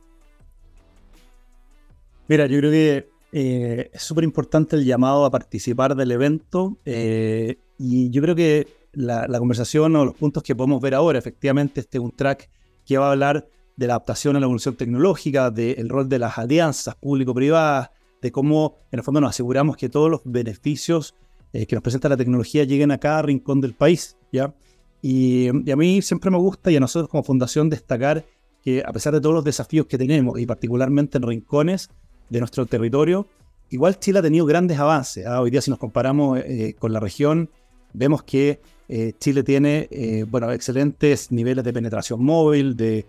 Mira, 2.28 2.46
yo 2.46 2.58
creo 2.58 2.70
que 2.70 3.08
eh, 3.38 3.90
es 3.92 4.02
súper 4.02 4.24
importante 4.24 4.76
el 4.76 4.86
llamado 4.86 5.26
a 5.26 5.30
participar 5.30 5.94
del 5.94 6.10
evento 6.10 6.78
eh, 6.86 7.58
y 7.76 8.08
yo 8.08 8.22
creo 8.22 8.34
que 8.34 8.66
la, 8.92 9.26
conversación 9.38 9.94
o 9.94 10.06
los 10.06 10.14
puntos 10.14 10.42
que 10.42 10.56
podemos 10.56 10.80
ver 10.80 10.94
ahora, 10.94 11.18
efectivamente, 11.18 11.80
este 11.80 11.98
es 11.98 12.02
un 12.02 12.12
track 12.12 12.48
que 12.86 12.96
va 12.96 13.08
a 13.08 13.12
hablar 13.12 13.46
de 13.76 13.86
la 13.88 13.92
adaptación 13.92 14.36
a 14.36 14.40
la 14.40 14.46
evolución 14.46 14.74
tecnológica, 14.74 15.50
del 15.50 15.86
rol 15.90 16.08
de 16.08 16.18
las 16.18 16.38
alianzas 16.38 16.94
público-privadas, 16.94 17.90
de 18.22 18.32
cómo 18.32 18.78
en 18.90 19.00
el 19.00 19.04
fondo 19.04 19.20
nos 19.20 19.28
aseguramos 19.28 19.76
que 19.76 19.90
todos 19.90 20.10
los 20.10 20.22
beneficios 20.24 21.14
eh, 21.52 21.66
que 21.66 21.76
nos 21.76 21.82
presenta 21.82 22.08
la 22.08 22.16
tecnología 22.16 22.64
lleguen 22.64 22.90
a 22.90 22.96
cada 22.96 23.20
rincón 23.20 23.60
del 23.60 23.74
país. 23.74 24.16
¿ya? 24.32 24.54
Y, 25.02 25.50
y, 25.68 25.70
a 25.70 25.76
mí 25.76 26.00
siempre 26.00 26.30
me 26.30 26.38
gusta 26.38 26.70
y 26.70 26.76
a 26.76 26.80
nosotros 26.80 27.10
como 27.10 27.22
fundación 27.22 27.68
destacar 27.68 28.24
que 28.62 28.82
a 28.82 28.94
pesar 28.94 29.12
de 29.12 29.20
todos 29.20 29.34
los 29.34 29.44
desafíos 29.44 29.84
que 29.84 29.98
tenemos 29.98 30.40
y 30.40 30.46
particularmente 30.46 31.18
en 31.18 31.24
rincones, 31.24 31.90
de 32.28 32.38
nuestro 32.38 32.66
territorio, 32.66 33.26
igual 33.70 33.98
Chile 33.98 34.18
ha 34.18 34.22
tenido 34.22 34.46
grandes 34.46 34.78
avances. 34.78 35.26
¿ah? 35.26 35.40
Hoy 35.40 35.50
día 35.50 35.60
si 35.60 35.70
nos 35.70 35.78
comparamos 35.78 36.38
eh, 36.40 36.74
con 36.78 36.92
la 36.92 37.00
región, 37.00 37.50
vemos 37.92 38.22
que 38.22 38.60
eh, 38.88 39.12
Chile 39.18 39.42
tiene 39.42 39.88
eh, 39.90 40.24
bueno, 40.28 40.52
excelentes 40.52 41.32
niveles 41.32 41.64
de 41.64 41.72
penetración 41.72 42.22
móvil, 42.22 42.76
de 42.76 43.06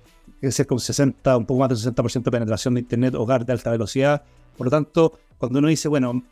ser 0.50 0.66
con 0.66 0.80
60, 0.80 1.38
un 1.38 1.46
poco 1.46 1.60
más 1.60 1.70
del 1.70 1.94
60% 1.94 2.24
de 2.24 2.32
penetración 2.32 2.74
de 2.74 2.82
Internet 2.82 3.16
hogar 3.16 3.46
de 3.46 3.54
alta 3.54 3.72
velocidad. 3.72 4.24
Por 4.58 4.68
lo 4.68 4.72
tanto, 4.72 5.20
cuando 5.38 5.60
uno 5.60 5.68
dice, 5.68 5.88
bueno, 5.88 6.24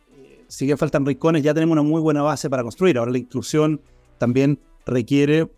sigue 0.48 0.78
faltan 0.78 1.06
rincones, 1.06 1.44
ya 1.44 1.54
tenemos 1.54 1.74
una 1.74 1.84
muy 1.84 2.02
buena 2.02 2.22
base 2.22 2.50
para 2.50 2.64
construir. 2.64 2.98
Ahora 2.98 3.12
la 3.12 3.18
inclusión 3.18 3.82
también 4.18 4.60
requiere 4.86 5.50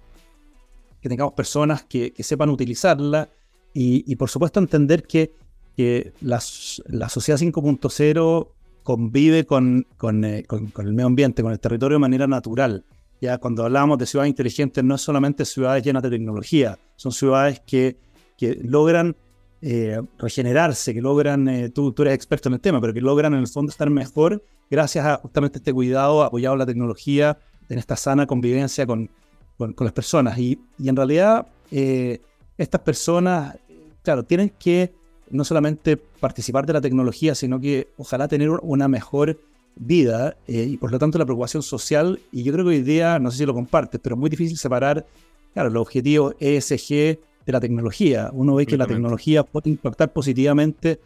que 1.01 1.09
tengamos 1.09 1.33
personas 1.33 1.83
que, 1.83 2.13
sepan 2.19 2.49
utilizarla 2.49 3.29
y, 3.73 4.15
por 4.15 4.29
supuesto 4.29 4.59
entender 4.59 5.03
que 5.03 5.33
que 5.77 6.11
la, 6.21 6.39
sociedad 6.39 7.39
5.0 7.39 8.47
convive 8.81 9.45
con, 9.45 9.85
eh, 10.23 10.43
con, 10.47 10.67
con, 10.71 10.87
el 10.87 10.93
medio 10.93 11.05
ambiente, 11.05 11.43
con 11.43 11.51
el 11.51 11.59
territorio 11.59 11.95
de 11.95 11.99
manera 11.99 12.25
natural. 12.25 12.83
Ya 13.21 13.37
cuando 13.37 13.63
hablamos 13.63 13.99
de 13.99 14.07
ciudades 14.07 14.29
inteligentes, 14.29 14.83
no 14.83 14.95
es 14.95 15.01
solamente 15.01 15.45
ciudades 15.45 15.83
llenas 15.83 16.01
de 16.01 16.09
tecnología, 16.09 16.79
son 16.95 17.11
ciudades 17.11 17.61
que, 17.65 17.95
que 18.37 18.55
logran 18.55 19.15
eh, 19.61 20.01
regenerarse, 20.17 20.95
que 20.95 21.01
logran, 21.01 21.47
eh, 21.47 21.69
tú, 21.69 21.91
tú, 21.91 22.01
eres 22.01 22.15
experto 22.15 22.49
en 22.49 22.55
el 22.55 22.59
tema, 22.59 22.81
pero 22.81 22.91
que 22.91 23.01
logran 23.01 23.33
en 23.35 23.41
el 23.41 23.47
fondo 23.47 23.69
estar 23.69 23.89
mejor 23.91 24.43
gracias 24.71 25.05
a 25.05 25.17
justamente 25.17 25.59
este 25.59 25.73
cuidado 25.73 26.23
apoyado 26.23 26.55
en 26.55 26.59
la 26.59 26.65
tecnología, 26.65 27.37
en 27.69 27.77
esta 27.77 27.95
sana 27.95 28.25
convivencia 28.25 28.87
con, 28.87 29.11
con, 29.57 29.75
las 29.77 29.93
personas. 29.93 30.39
Y, 30.39 30.59
y 30.79 30.89
en 30.89 30.95
realidad, 30.95 31.47
estas 31.69 32.81
personas, 32.81 33.57
claro, 34.01 34.23
tienen 34.23 34.51
que 34.57 34.91
no 35.29 35.43
solamente 35.43 35.97
participar 35.97 36.65
de 36.65 36.73
la 36.73 36.81
tecnología, 36.81 37.35
sino 37.35 37.59
que 37.59 37.89
ojalá 37.97 38.27
tener 38.27 38.49
una 38.49 38.87
mejor 38.87 39.39
vida 39.75 40.35
eh, 40.47 40.63
y 40.69 40.77
por 40.77 40.91
lo 40.91 40.99
tanto 40.99 41.17
la 41.17 41.25
preocupación 41.25 41.63
social. 41.63 42.19
Y 42.31 42.43
yo 42.43 42.53
creo 42.53 42.65
que 42.65 42.69
hoy 42.69 42.81
día, 42.81 43.19
no 43.19 43.31
sé 43.31 43.39
si 43.39 43.45
lo 43.45 43.53
compartes, 43.53 43.99
pero 44.01 44.15
es 44.15 44.19
muy 44.19 44.29
difícil 44.29 44.57
separar, 44.57 45.05
claro, 45.53 45.69
los 45.69 45.81
objetivos 45.81 46.35
ESG 46.39 46.89
de 46.89 47.53
la 47.53 47.59
tecnología. 47.59 48.29
Uno 48.33 48.55
ve 48.55 48.65
que 48.65 48.77
la 48.77 48.87
tecnología 48.87 49.43
puede 49.43 49.69
impactar 49.69 50.11
positivamente 50.11 50.99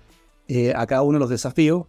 eh, 0.47 0.73
a 0.75 0.85
cada 0.87 1.03
uno 1.03 1.17
de 1.17 1.19
los 1.19 1.29
desafíos. 1.29 1.85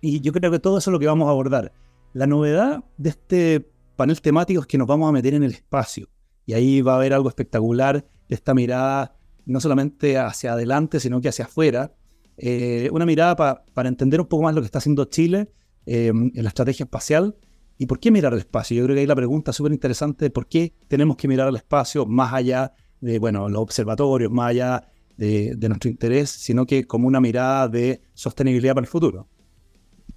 Y 0.00 0.20
yo 0.20 0.32
creo 0.32 0.50
que 0.50 0.58
todo 0.58 0.78
eso 0.78 0.90
es 0.90 0.92
lo 0.92 0.98
que 0.98 1.06
vamos 1.06 1.26
a 1.26 1.30
abordar. 1.30 1.72
La 2.12 2.26
novedad 2.26 2.84
de 2.96 3.10
este 3.10 3.66
panel 3.96 4.20
temático 4.20 4.60
es 4.60 4.66
que 4.66 4.78
nos 4.78 4.86
vamos 4.86 5.08
a 5.08 5.12
meter 5.12 5.34
en 5.34 5.42
el 5.42 5.52
espacio. 5.52 6.08
Y 6.46 6.52
ahí 6.52 6.80
va 6.82 6.92
a 6.92 6.96
haber 6.96 7.12
algo 7.12 7.28
espectacular 7.28 8.04
de 8.28 8.34
esta 8.34 8.54
mirada 8.54 9.17
no 9.48 9.60
solamente 9.60 10.18
hacia 10.18 10.52
adelante, 10.52 11.00
sino 11.00 11.20
que 11.20 11.28
hacia 11.28 11.46
afuera. 11.46 11.92
Eh, 12.36 12.88
una 12.92 13.04
mirada 13.04 13.34
para 13.34 13.88
entender 13.88 14.20
un 14.20 14.26
poco 14.26 14.44
más 14.44 14.54
lo 14.54 14.60
que 14.60 14.66
está 14.66 14.78
haciendo 14.78 15.06
Chile 15.06 15.50
eh, 15.86 16.08
en 16.08 16.32
la 16.34 16.48
estrategia 16.48 16.84
espacial. 16.84 17.36
¿Y 17.78 17.86
por 17.86 17.98
qué 17.98 18.10
mirar 18.10 18.32
al 18.32 18.38
espacio? 18.38 18.76
Yo 18.76 18.84
creo 18.84 18.94
que 18.94 19.00
hay 19.00 19.06
la 19.06 19.16
pregunta 19.16 19.52
súper 19.52 19.72
interesante 19.72 20.26
de 20.26 20.30
por 20.30 20.48
qué 20.48 20.74
tenemos 20.86 21.16
que 21.16 21.28
mirar 21.28 21.48
al 21.48 21.56
espacio 21.56 22.06
más 22.06 22.32
allá 22.32 22.72
de 23.00 23.18
bueno, 23.18 23.48
los 23.48 23.62
observatorios, 23.62 24.30
más 24.30 24.50
allá 24.50 24.84
de 25.16 25.56
nuestro 25.68 25.90
interés, 25.90 26.30
sino 26.30 26.64
que 26.64 26.84
como 26.84 27.08
una 27.08 27.20
mirada 27.20 27.66
de 27.68 28.02
sostenibilidad 28.14 28.74
para 28.74 28.84
el 28.84 28.90
futuro. 28.90 29.28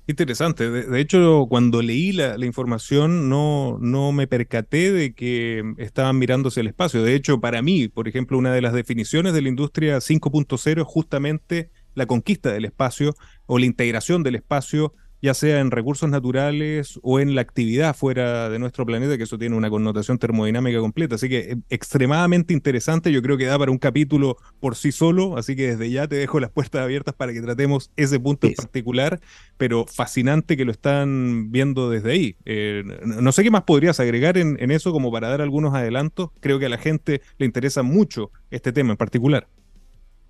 Interesante. 0.07 0.69
De, 0.69 0.99
hecho, 0.99 1.45
cuando 1.47 1.81
leí 1.81 2.11
la, 2.11 2.45
información 2.45 3.29
no, 3.29 3.77
no 3.79 4.11
me 4.11 4.27
percaté 4.27 4.91
de 4.91 5.13
que 5.13 5.63
estaban 5.77 6.17
mirándose 6.17 6.61
el 6.61 6.67
espacio. 6.67 7.03
De 7.03 7.15
hecho, 7.15 7.39
para 7.39 7.61
mí, 7.61 7.87
por 7.87 8.07
ejemplo, 8.07 8.37
una 8.37 8.51
de 8.51 8.61
las 8.61 8.73
definiciones 8.73 9.33
de 9.33 9.41
la 9.41 9.49
industria 9.49 9.97
5.0 9.97 10.81
es 10.81 10.87
justamente 10.87 11.69
la 11.93 12.07
conquista 12.07 12.51
del 12.51 12.65
espacio 12.65 13.15
o 13.45 13.59
la 13.59 13.65
integración 13.65 14.23
del 14.23 14.35
espacio 14.35 14.93
ya 15.21 15.33
sea 15.33 15.59
en 15.59 15.71
recursos 15.71 16.09
naturales 16.09 16.99
o 17.03 17.19
en 17.19 17.35
la 17.35 17.41
actividad 17.41 17.95
fuera 17.95 18.49
de 18.49 18.59
nuestro 18.59 18.85
planeta, 18.85 19.17
que 19.17 19.23
eso 19.23 19.37
tiene 19.37 19.55
una 19.55 19.69
connotación 19.69 20.17
termodinámica 20.17 20.79
completa. 20.79 21.15
Así 21.15 21.29
que 21.29 21.39
eh, 21.39 21.57
extremadamente 21.69 22.53
interesante, 22.53 23.11
yo 23.11 23.21
creo 23.21 23.37
que 23.37 23.45
da 23.45 23.57
para 23.57 23.71
un 23.71 23.77
capítulo 23.77 24.37
por 24.59 24.75
sí 24.75 24.91
solo, 24.91 25.37
así 25.37 25.55
que 25.55 25.75
desde 25.75 25.91
ya 25.91 26.07
te 26.07 26.15
dejo 26.15 26.39
las 26.39 26.49
puertas 26.49 26.81
abiertas 26.81 27.13
para 27.13 27.33
que 27.33 27.41
tratemos 27.41 27.91
ese 27.95 28.19
punto 28.19 28.47
en 28.47 28.53
particular, 28.53 29.19
pero 29.57 29.85
fascinante 29.85 30.57
que 30.57 30.65
lo 30.65 30.71
están 30.71 31.51
viendo 31.51 31.89
desde 31.89 32.11
ahí. 32.11 32.35
Eh, 32.45 32.83
no 33.03 33.31
sé 33.31 33.43
qué 33.43 33.51
más 33.51 33.63
podrías 33.63 33.99
agregar 33.99 34.37
en, 34.37 34.57
en 34.59 34.71
eso 34.71 34.91
como 34.91 35.11
para 35.11 35.29
dar 35.29 35.41
algunos 35.41 35.73
adelantos. 35.73 36.31
Creo 36.39 36.59
que 36.59 36.65
a 36.65 36.69
la 36.69 36.77
gente 36.77 37.21
le 37.37 37.45
interesa 37.45 37.83
mucho 37.83 38.31
este 38.49 38.71
tema 38.71 38.91
en 38.91 38.97
particular. 38.97 39.47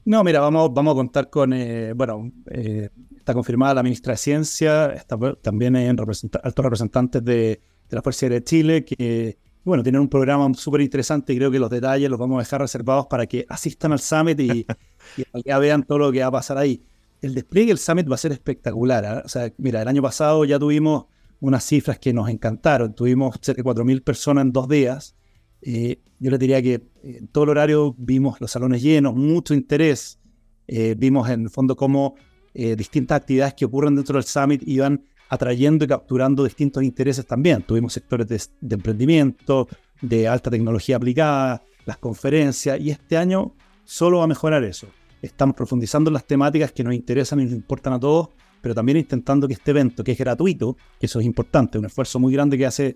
No, 0.03 0.23
mira, 0.23 0.39
vamos, 0.39 0.73
vamos 0.73 0.93
a 0.93 0.95
contar 0.95 1.29
con, 1.29 1.53
eh, 1.53 1.93
bueno, 1.93 2.31
eh, 2.49 2.89
está 3.15 3.33
confirmada 3.33 3.75
la 3.75 3.83
ministra 3.83 4.13
de 4.13 4.17
Ciencia, 4.17 4.87
está, 4.93 5.17
también 5.35 5.75
hay 5.75 5.87
altos 5.87 6.27
representantes 6.55 7.23
de, 7.23 7.61
la 7.89 8.01
Fuerza 8.01 8.25
Aérea 8.25 8.39
de 8.39 8.43
Chile, 8.45 8.85
que, 8.85 9.37
bueno, 9.63 9.83
tienen 9.83 10.01
un 10.01 10.07
programa 10.07 10.51
súper 10.55 10.81
interesante 10.81 11.33
y 11.33 11.37
creo 11.37 11.51
que 11.51 11.59
los 11.59 11.69
detalles 11.69 12.09
los 12.09 12.19
vamos 12.19 12.37
a 12.37 12.39
dejar 12.39 12.61
reservados 12.61 13.07
para 13.07 13.27
que 13.27 13.45
asistan 13.47 13.91
al 13.91 13.99
Summit 13.99 14.39
y, 14.39 14.65
ya 15.45 15.59
vean 15.59 15.83
todo 15.83 15.99
lo 15.99 16.11
que 16.11 16.21
va 16.21 16.27
a 16.27 16.31
pasar 16.31 16.57
ahí. 16.57 16.83
El 17.21 17.35
despliegue 17.35 17.67
del 17.67 17.77
Summit 17.77 18.09
va 18.09 18.15
a 18.15 18.17
ser 18.17 18.31
espectacular. 18.31 19.05
¿ah? 19.05 19.21
O 19.23 19.29
sea, 19.29 19.51
mira, 19.57 19.81
el 19.81 19.87
año 19.87 20.01
pasado 20.01 20.43
ya 20.45 20.57
tuvimos 20.57 21.05
unas 21.41 21.63
cifras 21.63 21.99
que 21.99 22.13
nos 22.13 22.29
encantaron. 22.29 22.95
Tuvimos 22.95 23.35
cerca 23.41 23.61
de 23.61 23.69
4.000 23.69 24.03
personas 24.03 24.45
en 24.45 24.51
dos 24.51 24.67
días. 24.67 25.15
Eh, 25.61 25.99
yo 26.19 26.31
les 26.31 26.39
diría 26.39 26.61
que 26.61 26.81
en 27.03 27.27
todo 27.27 27.45
el 27.45 27.51
horario 27.51 27.95
vimos 27.97 28.39
los 28.41 28.51
salones 28.51 28.81
llenos, 28.81 29.15
mucho 29.15 29.53
interés. 29.53 30.19
Eh, 30.67 30.95
vimos 30.97 31.29
en 31.29 31.43
el 31.43 31.49
fondo 31.49 31.75
cómo 31.75 32.15
eh, 32.53 32.75
distintas 32.75 33.17
actividades 33.17 33.53
que 33.53 33.65
ocurren 33.65 33.95
dentro 33.95 34.15
del 34.15 34.23
Summit 34.23 34.61
iban 34.67 35.03
atrayendo 35.29 35.85
y 35.85 35.87
capturando 35.87 36.43
distintos 36.43 36.83
intereses 36.83 37.25
también. 37.25 37.63
Tuvimos 37.63 37.93
sectores 37.93 38.27
de, 38.27 38.75
emprendimiento, 38.75 39.67
de 40.01 40.27
alta 40.27 40.51
tecnología 40.51 40.97
aplicada, 40.97 41.63
las 41.85 41.97
conferencias, 41.97 42.79
y 42.79 42.91
este 42.91 43.17
año 43.17 43.55
solo 43.85 44.17
va 44.17 44.25
a 44.25 44.27
mejorar 44.27 44.63
eso. 44.63 44.87
Estamos 45.21 45.55
profundizando 45.55 46.09
en 46.09 46.15
las 46.15 46.25
temáticas 46.25 46.71
que 46.71 46.83
nos 46.83 46.93
interesan 46.93 47.39
y 47.39 47.45
nos 47.45 47.53
importan 47.53 47.93
a 47.93 47.99
todos, 47.99 48.29
pero 48.61 48.75
también 48.75 48.97
intentando 48.97 49.47
que 49.47 49.53
este 49.53 49.71
evento, 49.71 50.03
que 50.03 50.11
es 50.11 50.17
gratuito, 50.17 50.75
que 50.99 51.05
eso 51.05 51.19
es 51.19 51.25
importante, 51.25 51.79
un 51.79 51.85
esfuerzo 51.85 52.19
muy 52.19 52.33
grande 52.33 52.57
que 52.57 52.65
hace 52.65 52.95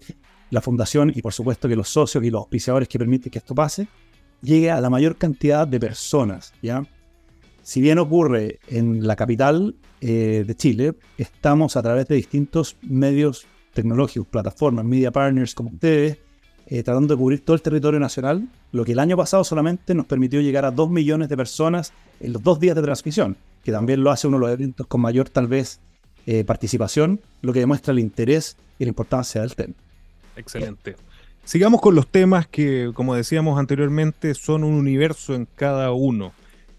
la 0.51 0.61
fundación 0.61 1.11
y 1.13 1.21
por 1.21 1.33
supuesto 1.33 1.67
que 1.67 1.75
los 1.75 1.89
socios 1.89 2.23
y 2.23 2.29
los 2.29 2.39
auspiciadores 2.39 2.87
que 2.87 2.99
permiten 2.99 3.31
que 3.31 3.39
esto 3.39 3.55
pase, 3.55 3.87
llegue 4.41 4.71
a 4.71 4.79
la 4.81 4.89
mayor 4.89 5.17
cantidad 5.17 5.67
de 5.67 5.79
personas. 5.79 6.53
¿ya? 6.61 6.85
Si 7.61 7.81
bien 7.81 7.97
ocurre 7.97 8.59
en 8.67 9.07
la 9.07 9.15
capital 9.15 9.75
eh, 10.01 10.43
de 10.45 10.55
Chile, 10.55 10.93
estamos 11.17 11.75
a 11.75 11.81
través 11.81 12.07
de 12.07 12.15
distintos 12.15 12.77
medios 12.81 13.47
tecnológicos, 13.73 14.27
plataformas, 14.27 14.85
media 14.85 15.11
partners 15.11 15.55
como 15.55 15.69
ustedes, 15.69 16.17
eh, 16.67 16.81
tratando 16.81 17.13
de 17.13 17.19
cubrir 17.19 17.45
todo 17.45 17.55
el 17.55 17.61
territorio 17.61 17.99
nacional, 17.99 18.47
lo 18.71 18.85
que 18.85 18.93
el 18.93 18.99
año 18.99 19.17
pasado 19.17 19.43
solamente 19.43 19.93
nos 19.93 20.05
permitió 20.05 20.41
llegar 20.41 20.65
a 20.65 20.71
2 20.71 20.89
millones 20.89 21.29
de 21.29 21.37
personas 21.37 21.93
en 22.19 22.33
los 22.33 22.41
dos 22.41 22.59
días 22.59 22.75
de 22.75 22.81
transmisión, 22.81 23.37
que 23.63 23.71
también 23.71 24.03
lo 24.03 24.11
hace 24.11 24.27
uno 24.27 24.37
de 24.37 24.41
los 24.41 24.51
eventos 24.51 24.87
con 24.87 25.01
mayor 25.01 25.29
tal 25.29 25.47
vez 25.47 25.79
eh, 26.25 26.43
participación, 26.43 27.21
lo 27.41 27.53
que 27.53 27.59
demuestra 27.59 27.91
el 27.91 27.99
interés 27.99 28.57
y 28.79 28.85
la 28.85 28.89
importancia 28.89 29.41
del 29.41 29.55
tema. 29.55 29.75
Excelente. 30.35 30.95
Sigamos 31.43 31.79
con 31.79 31.93
los 31.93 32.07
temas 32.07 32.47
que, 32.47 32.91
como 32.95 33.13
decíamos 33.13 33.59
anteriormente, 33.59 34.33
son 34.33 34.63
un 34.63 34.73
universo 34.73 35.35
en 35.35 35.47
cada 35.55 35.91
uno. 35.91 36.33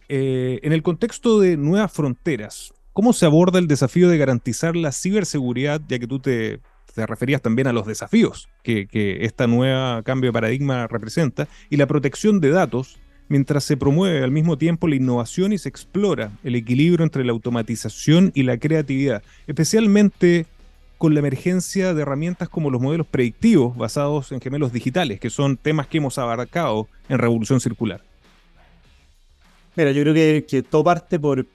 Eh, 0.08 0.58
en 0.62 0.72
el 0.72 0.82
contexto 0.82 1.40
de 1.40 1.56
nuevas 1.56 1.92
fronteras, 1.92 2.74
¿cómo 2.92 3.12
se 3.12 3.26
aborda 3.26 3.60
el 3.60 3.68
desafío 3.68 4.08
de 4.08 4.18
garantizar 4.18 4.74
la 4.74 4.90
ciberseguridad, 4.90 5.80
ya 5.88 6.00
que 6.00 6.08
tú 6.08 6.18
te, 6.18 6.60
referías 6.96 7.42
también 7.42 7.68
a 7.68 7.72
los 7.72 7.86
desafíos 7.86 8.48
que, 8.62 8.86
que 8.86 9.24
este 9.26 9.46
nuevo 9.46 10.02
cambio 10.02 10.30
de 10.30 10.32
paradigma 10.32 10.86
representa, 10.88 11.46
y 11.70 11.76
la 11.76 11.86
protección 11.86 12.40
de 12.40 12.50
datos, 12.50 12.98
mientras 13.28 13.62
se 13.62 13.76
promueve 13.76 14.24
al 14.24 14.32
mismo 14.32 14.58
tiempo 14.58 14.88
la 14.88 14.96
innovación 14.96 15.52
y 15.52 15.58
se 15.58 15.68
explora 15.68 16.32
el 16.42 16.56
equilibrio 16.56 17.04
entre 17.04 17.24
la 17.24 17.32
automatización 17.32 18.32
y 18.34 18.42
la 18.42 18.58
creatividad, 18.58 19.22
especialmente 19.46 20.46
con 20.98 21.14
la 21.14 21.20
emergencia 21.20 21.94
de 21.94 22.02
herramientas 22.02 22.48
como 22.48 22.70
los 22.70 22.80
modelos 22.80 23.06
predictivos 23.06 23.76
basados 23.76 24.32
en 24.32 24.40
gemelos 24.40 24.72
digitales, 24.72 25.20
que 25.20 25.30
son 25.30 25.56
temas 25.56 25.86
que 25.86 25.98
hemos 25.98 26.18
abarcado 26.18 26.88
en 27.08 27.18
Revolución 27.18 27.60
Circular. 27.60 28.02
Mira, 29.76 29.92
yo 29.92 30.02
creo 30.04 30.14
que, 30.14 30.62
todo 30.62 30.84
parte 30.84 31.20
por, 31.20 31.46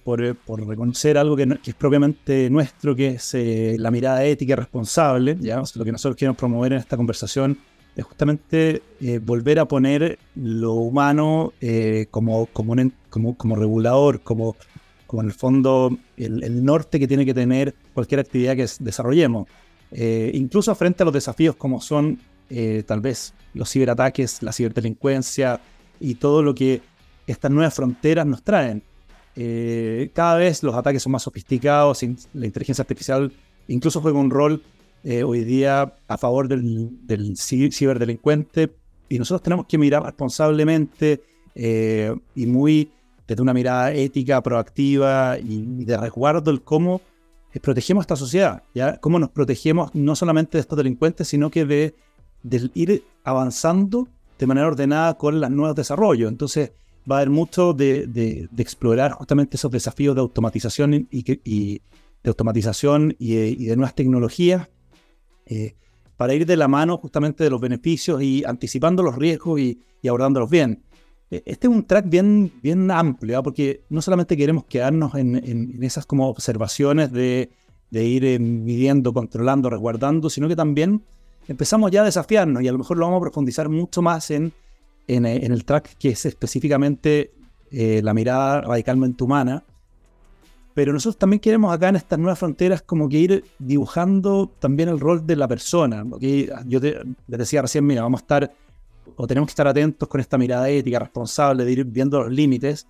reconocer 0.48 1.18
algo 1.18 1.36
que, 1.36 1.58
es 1.66 1.74
propiamente 1.74 2.52
nuestro, 2.52 2.96
que 2.96 3.08
es 3.08 3.34
eh, 3.34 3.78
la 3.80 3.90
mirada 3.90 4.24
ética 4.24 4.56
responsable. 4.56 5.36
lo 5.42 5.84
que 5.84 5.92
nosotros 5.92 6.16
queremos 6.16 6.38
promover 6.38 6.74
en 6.74 6.80
esta 6.80 6.98
conversación 6.98 7.58
es 7.96 8.06
justamente 8.06 8.84
eh, 9.02 9.20
volver 9.20 9.58
a 9.58 9.66
poner 9.66 10.20
lo 10.36 10.74
humano 10.74 11.54
eh, 11.62 12.06
como, 12.12 12.46
como, 12.48 12.76
como, 13.10 13.56
regulador, 13.56 14.22
como, 14.22 14.56
como 15.08 15.24
en 15.24 15.28
el 15.28 15.34
fondo 15.34 15.98
el, 16.16 16.64
norte 16.64 17.00
que 17.00 17.08
tiene 17.08 17.26
que 17.26 17.34
tener 17.34 17.74
cualquier 17.94 18.20
actividad 18.20 18.56
que 18.56 18.68
desarrollemos. 18.80 19.48
incluso 20.34 20.74
frente 20.76 21.04
a 21.04 21.06
los 21.06 21.14
desafíos 21.14 21.56
como 21.56 21.82
son 21.82 22.20
tal 22.86 23.02
vez 23.02 23.34
los 23.54 23.70
ciberataques, 23.72 24.42
la 24.44 24.52
ciberdelincuencia 24.52 25.62
y 26.00 26.16
todo 26.16 26.44
lo 26.44 26.54
que 26.54 26.82
estas 27.28 27.52
nuevas 27.52 27.74
fronteras 27.74 28.26
nos 28.26 28.44
traen. 28.44 28.84
Eh, 29.36 30.12
cada 30.14 30.36
vez 30.36 30.62
los 30.64 30.76
ataques 30.76 31.02
son 31.02 31.14
más 31.14 31.24
sofisticados, 31.24 32.04
la 32.34 32.46
inteligencia 32.46 32.82
artificial 32.82 33.32
incluso 33.68 34.02
juega 34.02 34.20
un 34.20 34.30
rol 34.30 34.62
eh, 35.04 35.24
hoy 35.24 35.44
día 35.46 35.96
a 36.08 36.18
favor 36.18 36.48
del, 36.50 37.38
ciberdelincuente 37.38 38.76
y 39.08 39.18
nosotros 39.18 39.44
tenemos 39.44 39.68
que 39.68 39.78
mirar 39.78 40.04
responsablemente 40.04 41.24
eh, 41.56 42.14
y 42.36 42.46
muy 42.46 42.92
desde 43.26 43.42
una 43.42 43.54
mirada 43.54 43.94
ética, 43.94 44.42
proactiva 44.44 45.38
y, 45.40 45.86
de 45.86 45.96
resguardo 45.96 46.52
el 46.52 46.62
cómo 46.62 47.02
protegemos 47.60 48.04
esta 48.04 48.16
sociedad, 48.16 48.64
¿ya? 48.74 48.98
cómo 48.98 49.20
nos 49.20 49.30
protegemos 49.30 49.94
no 49.94 50.16
solamente 50.16 50.58
de 50.58 50.62
estos 50.62 50.78
delincuentes, 50.78 51.28
sino 51.28 51.50
que 51.50 51.66
de, 51.66 51.96
ir 52.74 53.04
avanzando 53.24 54.08
de 54.40 54.48
manera 54.48 54.68
ordenada 54.68 55.18
con 55.18 55.40
los 55.40 55.50
nuevos 55.52 55.76
desarrollos. 55.76 56.32
Entonces, 56.32 56.72
va 57.10 57.18
a 57.18 57.20
haber 57.20 57.30
mucho 57.30 57.74
de, 57.74 58.48
explorar 58.58 59.12
justamente 59.12 59.58
esos 59.58 59.72
desafíos 59.72 60.16
de 60.16 60.22
automatización 60.22 61.08
y, 61.12 61.82
de 62.24 62.28
automatización 62.30 63.16
y, 63.20 63.66
de 63.66 63.76
nuevas 63.76 63.96
tecnologías 63.96 64.70
eh, 65.46 65.76
para 66.16 66.34
ir 66.34 66.46
de 66.46 66.56
la 66.56 66.68
mano 66.68 66.98
justamente 66.98 67.44
de 67.44 67.50
los 67.50 67.60
beneficios 67.60 68.22
y 68.22 68.44
anticipando 68.46 69.04
los 69.04 69.16
riesgos 69.16 69.60
y, 69.60 69.82
abordándolos 70.08 70.50
bien. 70.50 70.84
E, 71.32 71.42
este 71.46 71.68
es 71.68 71.74
un 71.74 71.86
track 71.86 72.08
bien, 72.08 72.52
bien 72.62 72.92
amplio, 72.92 73.40
¿ah? 73.40 73.44
porque 73.44 73.84
no 73.90 74.02
solamente 74.02 74.38
queremos 74.38 74.66
quedarnos 74.66 75.16
en, 75.16 75.82
esas 75.82 76.06
como 76.06 76.28
observaciones 76.28 77.12
de, 77.12 77.50
ir 77.92 78.26
eh, 78.26 78.38
midiendo, 78.38 79.14
controlando, 79.14 79.70
resguardando, 79.70 80.30
sino 80.30 80.48
que 80.48 80.56
también 80.56 81.04
empezamos 81.48 81.90
ya 81.90 82.02
a 82.02 82.06
desafiarnos 82.06 82.62
y 82.62 82.68
a 82.68 82.72
lo 82.72 82.78
mejor 82.78 82.98
lo 82.98 83.06
vamos 83.06 83.18
a 83.18 83.22
profundizar 83.22 83.68
mucho 83.70 84.02
más 84.04 84.30
en 84.30 84.54
en, 85.08 85.26
el 85.26 85.66
track 85.66 85.96
que 85.98 86.10
es 86.10 86.26
específicamente 86.26 87.34
eh, 87.72 88.02
la 88.04 88.14
mirada 88.14 88.62
radicalmente 88.62 89.24
humana. 89.24 89.64
Pero 90.74 90.94
nosotros 90.94 91.18
también 91.18 91.42
queremos 91.42 91.74
acá 91.74 91.90
en 91.90 91.98
estas 91.98 92.18
nuevas 92.18 92.40
fronteras 92.40 92.82
como 92.82 93.10
que 93.10 93.18
ir 93.18 93.46
dibujando 93.60 94.50
también 94.60 94.88
el 94.88 95.02
rol 95.02 95.28
de 95.28 95.36
la 95.36 95.48
persona. 95.48 96.06
Yo 96.66 96.80
te, 96.80 96.98
les 97.28 97.40
decía 97.40 97.62
recién, 97.62 97.86
mira, 97.86 98.04
vamos 98.04 98.22
a 98.22 98.24
estar 98.24 98.52
o 99.16 99.28
tenemos 99.28 99.48
que 99.48 99.52
estar 99.52 99.68
atentos 99.68 100.08
con 100.08 100.22
esta 100.22 100.38
mirada 100.38 100.70
ética, 100.70 101.00
responsable, 101.00 101.66
de 101.66 101.72
ir 101.72 101.86
viendo 101.86 102.24
los 102.24 102.32
límites, 102.32 102.88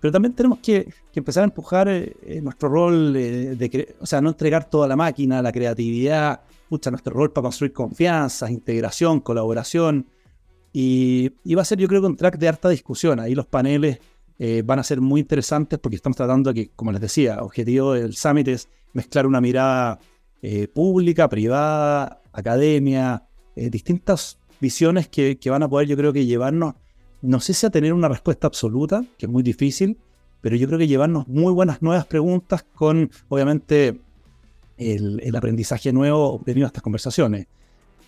pero 0.00 0.12
también 0.12 0.34
tenemos 0.34 0.58
que, 0.60 0.92
empezar 1.14 1.42
a 1.42 1.44
empujar 1.44 1.88
eh, 1.88 2.40
nuestro 2.42 2.68
rol, 2.68 3.12
de, 3.12 3.96
o 4.00 4.06
sea, 4.06 4.20
no 4.20 4.28
entregar 4.28 4.70
toda 4.70 4.86
la 4.86 4.94
máquina, 4.94 5.42
la 5.42 5.50
creatividad, 5.50 6.40
pucha, 6.68 6.90
nuestro 6.90 7.12
rol 7.12 7.32
para 7.32 7.42
construir 7.44 7.72
confianza, 7.72 8.50
integración, 8.50 9.20
colaboración, 9.20 10.06
y, 10.72 11.54
va 11.54 11.62
a 11.62 11.64
ser, 11.64 11.78
yo 11.78 11.88
creo, 11.88 12.06
un 12.06 12.16
track 12.16 12.38
de 12.38 12.48
harta 12.48 12.68
discusión. 12.68 13.18
Ahí 13.18 13.34
los 13.34 13.46
paneles 13.46 13.98
eh, 14.38 14.62
van 14.64 14.78
a 14.78 14.84
ser 14.84 15.00
muy 15.00 15.20
interesantes 15.20 15.78
porque 15.78 15.96
estamos 15.96 16.16
tratando 16.16 16.54
que, 16.54 16.70
como 16.70 16.92
les 16.92 17.00
decía, 17.00 17.42
objetivo 17.42 17.94
del 17.94 18.14
summit 18.14 18.48
es 18.48 18.68
mezclar 18.92 19.26
una 19.26 19.40
mirada 19.40 19.98
eh, 20.42 20.68
pública, 20.68 21.28
privada, 21.28 22.22
academia, 22.32 23.24
eh, 23.56 23.70
distintas 23.70 24.37
visiones 24.60 25.08
que, 25.08 25.38
van 25.46 25.62
a 25.62 25.68
poder, 25.68 25.88
yo 25.88 25.96
creo 25.96 26.12
que 26.12 26.26
llevarnos, 26.26 26.74
no 27.22 27.40
sé 27.40 27.54
si 27.54 27.66
a 27.66 27.70
tener 27.70 27.92
una 27.92 28.08
respuesta 28.08 28.46
absoluta, 28.46 29.04
que 29.18 29.26
es 29.26 29.32
muy 29.32 29.42
difícil, 29.42 29.98
pero 30.40 30.56
yo 30.56 30.66
creo 30.66 30.78
que 30.78 30.86
llevarnos 30.86 31.26
muy 31.28 31.52
buenas 31.52 31.82
nuevas 31.82 32.06
preguntas 32.06 32.64
con, 32.74 33.10
obviamente, 33.28 34.00
el, 34.76 35.34
aprendizaje 35.36 35.92
nuevo 35.92 36.34
obtenido 36.34 36.66
de 36.66 36.68
estas 36.68 36.82
conversaciones. 36.82 37.46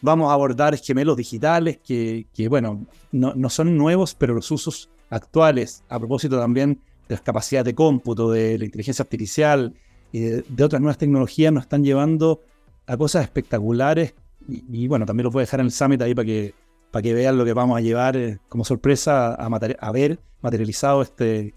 Vamos 0.03 0.31
a 0.31 0.35
abordar 0.35 0.79
gemelos 0.79 1.17
digitales 1.17 1.79
que, 1.79 2.27
bueno, 2.49 2.87
no, 3.13 3.51
son 3.51 3.77
nuevos, 3.77 4.15
pero 4.15 4.35
los 4.35 4.51
usos 4.51 4.89
actuales, 5.11 5.83
a 5.89 5.99
propósito 5.99 6.39
también 6.39 6.81
de 7.09 7.15
las 7.15 7.21
capacidades 7.21 7.67
de 7.67 7.75
cómputo, 7.75 8.31
de 8.31 8.57
la 8.59 8.65
inteligencia 8.65 9.03
artificial 9.03 9.75
y 10.13 10.21
de, 10.21 10.65
otras 10.65 10.81
nuevas 10.81 10.99
tecnologías, 10.99 11.53
nos 11.53 11.65
están 11.65 11.85
llevando 11.85 12.41
a 12.87 12.97
cosas 12.97 13.25
espectaculares. 13.25 14.15
Y, 14.49 14.89
bueno, 14.89 15.07
también 15.07 15.25
lo 15.25 15.31
voy 15.31 15.41
a 15.41 15.45
dejar 15.45 15.61
en 15.61 15.67
el 15.67 15.73
summit 15.73 16.03
ahí 16.03 16.15
para 16.15 16.27
que, 16.27 16.55
para 16.91 17.03
que 17.03 17.15
vean 17.15 17.39
lo 17.39 17.45
que 17.45 17.53
vamos 17.53 17.77
a 17.77 17.81
llevar 17.81 18.17
eh, 18.17 18.39
como 18.49 18.65
sorpresa 18.65 19.35
a, 19.35 19.47
a 19.47 19.93
ver 19.93 20.19
materializado 20.43 21.03
este, 21.03 21.55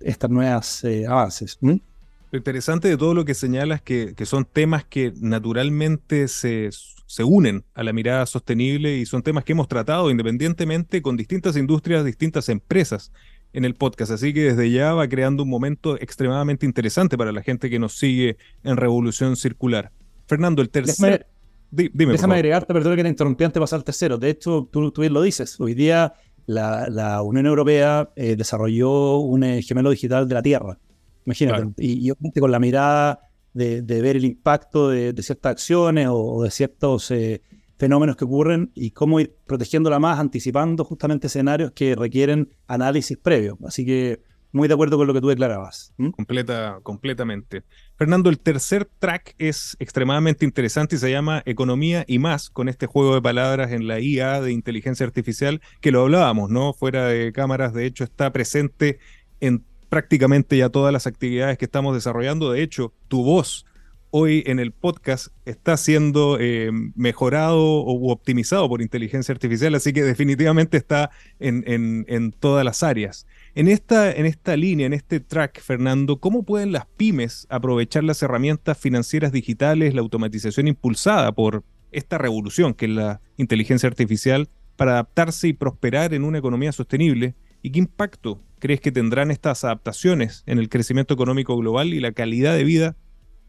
estas 0.00 0.30
nuevas 0.30 0.84
eh, 0.84 1.06
avances. 1.06 1.58
Lo 1.60 2.38
interesante 2.38 2.88
de 2.88 2.96
todo 2.96 3.14
lo 3.14 3.24
que 3.24 3.34
señalas 3.34 3.82
que, 3.82 4.14
que 4.14 4.26
son 4.26 4.44
temas 4.44 4.84
que 4.84 5.12
naturalmente 5.20 6.28
se 6.28 6.70
se 7.12 7.24
unen 7.24 7.62
a 7.74 7.82
la 7.82 7.92
mirada 7.92 8.24
sostenible 8.24 8.96
y 8.96 9.04
son 9.04 9.22
temas 9.22 9.44
que 9.44 9.52
hemos 9.52 9.68
tratado 9.68 10.10
independientemente 10.10 11.02
con 11.02 11.14
distintas 11.14 11.58
industrias, 11.58 12.06
distintas 12.06 12.48
empresas 12.48 13.12
en 13.52 13.66
el 13.66 13.74
podcast. 13.74 14.12
Así 14.12 14.32
que 14.32 14.44
desde 14.44 14.70
ya 14.70 14.94
va 14.94 15.06
creando 15.06 15.42
un 15.42 15.50
momento 15.50 16.00
extremadamente 16.00 16.64
interesante 16.64 17.18
para 17.18 17.30
la 17.30 17.42
gente 17.42 17.68
que 17.68 17.78
nos 17.78 17.98
sigue 17.98 18.38
en 18.64 18.78
Revolución 18.78 19.36
Circular. 19.36 19.92
Fernando, 20.26 20.62
el 20.62 20.70
tercer... 20.70 21.26
Déjame, 21.72 22.12
déjame 22.12 22.34
agregarte, 22.34 22.72
perdón 22.74 22.96
que 22.96 23.02
te 23.02 23.08
interrumpí 23.08 23.44
antes 23.44 23.54
de 23.54 23.60
pasar 23.60 23.78
al 23.78 23.84
tercero. 23.84 24.18
De 24.18 24.28
hecho, 24.28 24.68
tú, 24.70 24.92
tú 24.92 25.00
bien 25.00 25.14
lo 25.14 25.22
dices. 25.22 25.58
Hoy 25.58 25.72
día 25.72 26.12
la, 26.44 27.22
Unión 27.22 27.46
Europea 27.46 28.10
eh, 28.14 28.36
desarrolló 28.36 29.18
un 29.18 29.42
eh, 29.42 29.62
gemelo 29.62 29.90
digital 29.90 30.28
de 30.28 30.34
la 30.34 30.42
Tierra. 30.42 30.78
Imagínate. 31.24 31.72
Y, 31.78 32.10
y 32.10 32.40
con 32.40 32.50
la 32.50 32.58
mirada 32.58 33.20
de, 33.54 33.82
ver 33.82 34.16
el 34.16 34.24
impacto 34.26 34.90
de, 34.90 35.14
ciertas 35.22 35.52
acciones 35.52 36.08
o, 36.10 36.42
de 36.42 36.50
ciertos 36.50 37.10
eh, 37.10 37.40
fenómenos 37.78 38.16
que 38.16 38.24
ocurren 38.24 38.70
y 38.74 38.90
cómo 38.90 39.18
ir 39.20 39.34
protegiéndola 39.46 39.98
más, 39.98 40.18
anticipando 40.18 40.84
justamente 40.84 41.28
escenarios 41.28 41.72
que 41.72 41.94
requieren 41.94 42.50
análisis 42.66 43.16
previo. 43.16 43.58
Así 43.64 43.86
que 43.86 44.20
muy 44.52 44.68
de 44.68 44.74
acuerdo 44.74 44.98
con 44.98 45.06
lo 45.06 45.14
que 45.14 45.20
tú 45.20 45.28
declarabas. 45.28 45.94
Completa, 46.14 46.78
completamente. 46.82 47.62
Fernando, 47.96 48.30
el 48.30 48.38
tercer 48.38 48.84
track 48.98 49.34
es 49.38 49.76
extremadamente 49.80 50.44
interesante 50.44 50.96
y 50.96 50.98
se 50.98 51.10
llama 51.10 51.42
Economía 51.46 52.04
y 52.06 52.18
más, 52.18 52.50
con 52.50 52.68
este 52.68 52.86
juego 52.86 53.14
de 53.14 53.22
palabras 53.22 53.72
en 53.72 53.86
la 53.86 53.98
IA 53.98 54.40
de 54.40 54.52
inteligencia 54.52 55.06
artificial, 55.06 55.60
que 55.80 55.90
lo 55.90 56.02
hablábamos, 56.02 56.50
¿no? 56.50 56.74
Fuera 56.74 57.06
de 57.06 57.32
cámaras, 57.32 57.72
de 57.72 57.86
hecho, 57.86 58.04
está 58.04 58.32
presente 58.32 58.98
en 59.40 59.64
prácticamente 59.88 60.56
ya 60.56 60.68
todas 60.68 60.92
las 60.92 61.06
actividades 61.06 61.58
que 61.58 61.64
estamos 61.64 61.94
desarrollando. 61.94 62.52
De 62.52 62.62
hecho, 62.62 62.92
tu 63.08 63.24
voz 63.24 63.66
hoy 64.14 64.42
en 64.46 64.58
el 64.58 64.72
podcast 64.72 65.28
está 65.46 65.76
siendo 65.78 66.36
eh, 66.38 66.70
mejorado 66.94 67.58
o 67.62 68.12
optimizado 68.12 68.68
por 68.68 68.82
inteligencia 68.82 69.32
artificial, 69.32 69.74
así 69.74 69.94
que 69.94 70.02
definitivamente 70.02 70.76
está 70.76 71.10
en, 71.40 72.32
todas 72.38 72.62
las 72.64 72.82
áreas. 72.82 73.26
En 73.54 73.68
esta, 73.68 74.10
en 74.10 74.24
esta 74.24 74.56
línea, 74.56 74.86
en 74.86 74.94
este 74.94 75.20
track, 75.20 75.60
Fernando, 75.60 76.18
¿cómo 76.18 76.42
pueden 76.42 76.72
las 76.72 76.86
pymes 76.86 77.46
aprovechar 77.50 78.02
las 78.02 78.22
herramientas 78.22 78.78
financieras 78.78 79.30
digitales, 79.30 79.92
la 79.92 80.00
automatización 80.00 80.68
impulsada 80.68 81.32
por 81.32 81.62
esta 81.90 82.16
revolución 82.16 82.72
que 82.72 82.86
es 82.86 82.92
la 82.92 83.20
inteligencia 83.36 83.86
artificial 83.88 84.48
para 84.76 84.92
adaptarse 84.92 85.48
y 85.48 85.52
prosperar 85.52 86.14
en 86.14 86.24
una 86.24 86.38
economía 86.38 86.72
sostenible? 86.72 87.34
¿Y 87.60 87.72
qué 87.72 87.80
impacto 87.80 88.42
crees 88.58 88.80
que 88.80 88.90
tendrán 88.90 89.30
estas 89.30 89.64
adaptaciones 89.64 90.44
en 90.46 90.58
el 90.58 90.70
crecimiento 90.70 91.12
económico 91.12 91.54
global 91.58 91.92
y 91.92 92.00
la 92.00 92.12
calidad 92.12 92.56
de 92.56 92.64
vida 92.64 92.96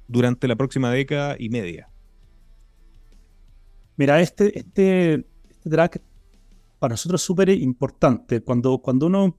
durante 0.09 0.49
la 0.49 0.57
próxima 0.57 0.91
década 0.91 1.37
y 1.39 1.47
media? 1.47 1.89
Mira, 3.95 4.19
este, 4.19 4.59
este, 4.59 5.25
este 5.49 5.69
track 5.69 6.01
para 6.77 6.93
nosotros 6.93 7.21
es 7.21 7.25
súper 7.25 7.49
importante. 7.49 8.41
Cuando, 8.41 8.79
cuando 8.79 9.05
uno 9.05 9.37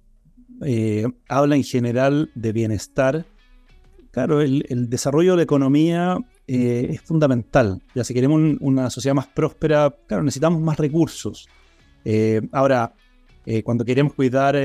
eh, 0.62 1.06
habla 1.28 1.56
en 1.56 1.64
general 1.64 2.30
de 2.34 2.52
bienestar, 2.52 3.26
claro, 4.10 4.40
el, 4.40 4.88
desarrollo 4.88 5.32
de 5.32 5.36
la 5.38 5.42
economía 5.42 6.18
eh, 6.46 6.88
es 6.90 7.00
fundamental. 7.02 7.82
Ya 7.94 8.04
si 8.04 8.14
queremos 8.14 8.40
una 8.60 8.90
sociedad 8.90 9.14
más 9.14 9.26
próspera, 9.26 9.94
claro, 10.06 10.22
necesitamos 10.22 10.60
más 10.60 10.78
recursos. 10.78 11.48
Eh, 12.04 12.42
ahora, 12.52 12.92
cuando 13.62 13.84
queremos 13.84 14.14
cuidar 14.14 14.56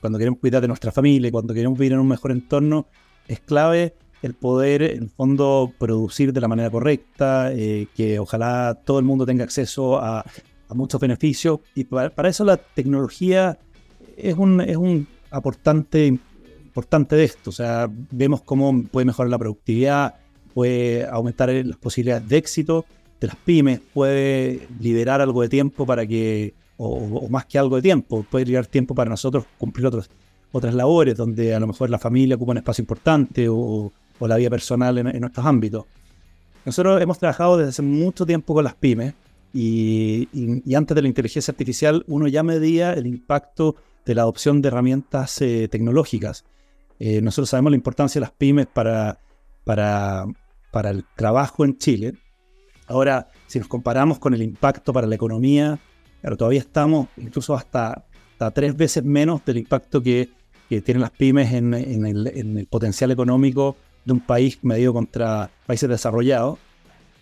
cuando 0.00 0.18
queremos 0.18 0.40
cuidar 0.40 0.62
de 0.62 0.68
nuestra 0.68 0.90
familia, 0.90 1.30
cuando 1.30 1.54
queremos 1.54 1.78
vivir 1.78 1.92
en 1.92 2.00
un 2.00 2.08
mejor 2.08 2.32
entorno, 2.32 2.86
es 3.28 3.40
clave 3.40 3.94
el 4.22 4.34
poder, 4.34 4.82
en 4.82 5.04
el 5.04 5.10
fondo, 5.10 5.72
producir 5.78 6.32
de 6.32 6.40
la 6.40 6.48
manera 6.48 6.70
correcta, 6.70 7.52
eh, 7.52 7.86
que 7.94 8.18
ojalá 8.18 8.78
todo 8.84 8.98
el 8.98 9.04
mundo 9.04 9.24
tenga 9.24 9.44
acceso 9.44 9.98
a, 9.98 10.24
muchos 10.70 11.00
beneficios. 11.00 11.60
Y 11.74 11.84
para, 11.84 12.28
eso 12.28 12.44
la 12.44 12.56
tecnología 12.56 13.58
es 14.22 14.36
un, 14.36 14.60
es 14.60 14.76
un 14.76 15.06
aportante 15.30 16.06
importante 16.06 17.16
de 17.16 17.24
esto. 17.24 17.50
O 17.50 17.52
sea, 17.52 17.88
vemos 18.10 18.42
cómo 18.42 18.84
puede 18.84 19.04
mejorar 19.04 19.30
la 19.30 19.38
productividad, 19.38 20.14
puede 20.54 21.06
aumentar 21.06 21.50
las 21.50 21.76
posibilidades 21.76 22.28
de 22.28 22.36
éxito 22.36 22.84
de 23.20 23.26
las 23.26 23.36
pymes, 23.36 23.80
puede 23.92 24.66
liberar 24.78 25.20
algo 25.20 25.42
de 25.42 25.48
tiempo 25.48 25.84
para 25.84 26.06
que, 26.06 26.54
o, 26.78 27.28
más 27.28 27.44
que 27.44 27.58
algo 27.58 27.76
de 27.76 27.82
tiempo, 27.82 28.24
puede 28.30 28.46
liberar 28.46 28.66
tiempo 28.66 28.94
para 28.94 29.10
nosotros 29.10 29.44
cumplir 29.58 29.86
otros, 29.86 30.08
otras 30.52 30.74
labores, 30.74 31.16
donde 31.16 31.54
a 31.54 31.60
lo 31.60 31.66
mejor 31.66 31.90
la 31.90 31.98
familia 31.98 32.36
ocupa 32.36 32.52
un 32.52 32.58
espacio 32.58 32.82
importante 32.82 33.46
o, 33.48 33.92
la 34.20 34.36
vida 34.36 34.50
personal 34.50 34.98
en, 34.98 35.06
en, 35.08 35.20
nuestros 35.20 35.46
ámbitos. 35.46 35.84
Nosotros 36.64 37.00
hemos 37.00 37.18
trabajado 37.18 37.56
desde 37.56 37.70
hace 37.70 37.82
mucho 37.82 38.26
tiempo 38.26 38.52
con 38.52 38.64
las 38.64 38.74
pymes 38.74 39.14
y, 39.52 40.28
antes 40.74 40.94
de 40.94 41.02
la 41.02 41.08
inteligencia 41.08 41.52
artificial 41.52 42.04
uno 42.06 42.28
ya 42.28 42.42
medía 42.42 42.92
el 42.92 43.06
impacto 43.06 43.76
de 44.04 44.14
la 44.14 44.22
adopción 44.22 44.62
de 44.62 44.68
herramientas 44.68 45.40
eh, 45.42 45.68
tecnológicas. 45.68 46.44
Eh, 46.98 47.20
nosotros 47.22 47.48
sabemos 47.50 47.70
la 47.72 47.76
importancia 47.76 48.18
de 48.18 48.26
las 48.26 48.32
pymes 48.32 48.66
para, 48.66 49.18
para, 49.64 50.26
para 50.70 50.90
el 50.90 51.04
trabajo 51.16 51.64
en 51.64 51.78
Chile. 51.78 52.14
Ahora, 52.86 53.28
si 53.46 53.58
nos 53.58 53.68
comparamos 53.68 54.18
con 54.18 54.34
el 54.34 54.42
impacto 54.42 54.92
para 54.92 55.06
la 55.06 55.14
economía, 55.14 55.78
claro, 56.20 56.36
todavía 56.36 56.60
estamos 56.60 57.08
incluso 57.16 57.54
hasta, 57.54 58.04
hasta 58.32 58.50
tres 58.50 58.76
veces 58.76 59.04
menos 59.04 59.44
del 59.44 59.58
impacto 59.58 60.02
que, 60.02 60.28
que 60.68 60.80
tienen 60.82 61.00
las 61.00 61.10
pymes 61.10 61.52
en, 61.52 61.72
en, 61.72 62.06
el, 62.06 62.26
en, 62.26 62.58
el, 62.58 62.66
potencial 62.66 63.10
económico 63.10 63.76
de 64.04 64.12
un 64.12 64.20
país 64.20 64.58
medido 64.62 64.92
contra 64.92 65.50
países 65.66 65.88
desarrollados. 65.88 66.58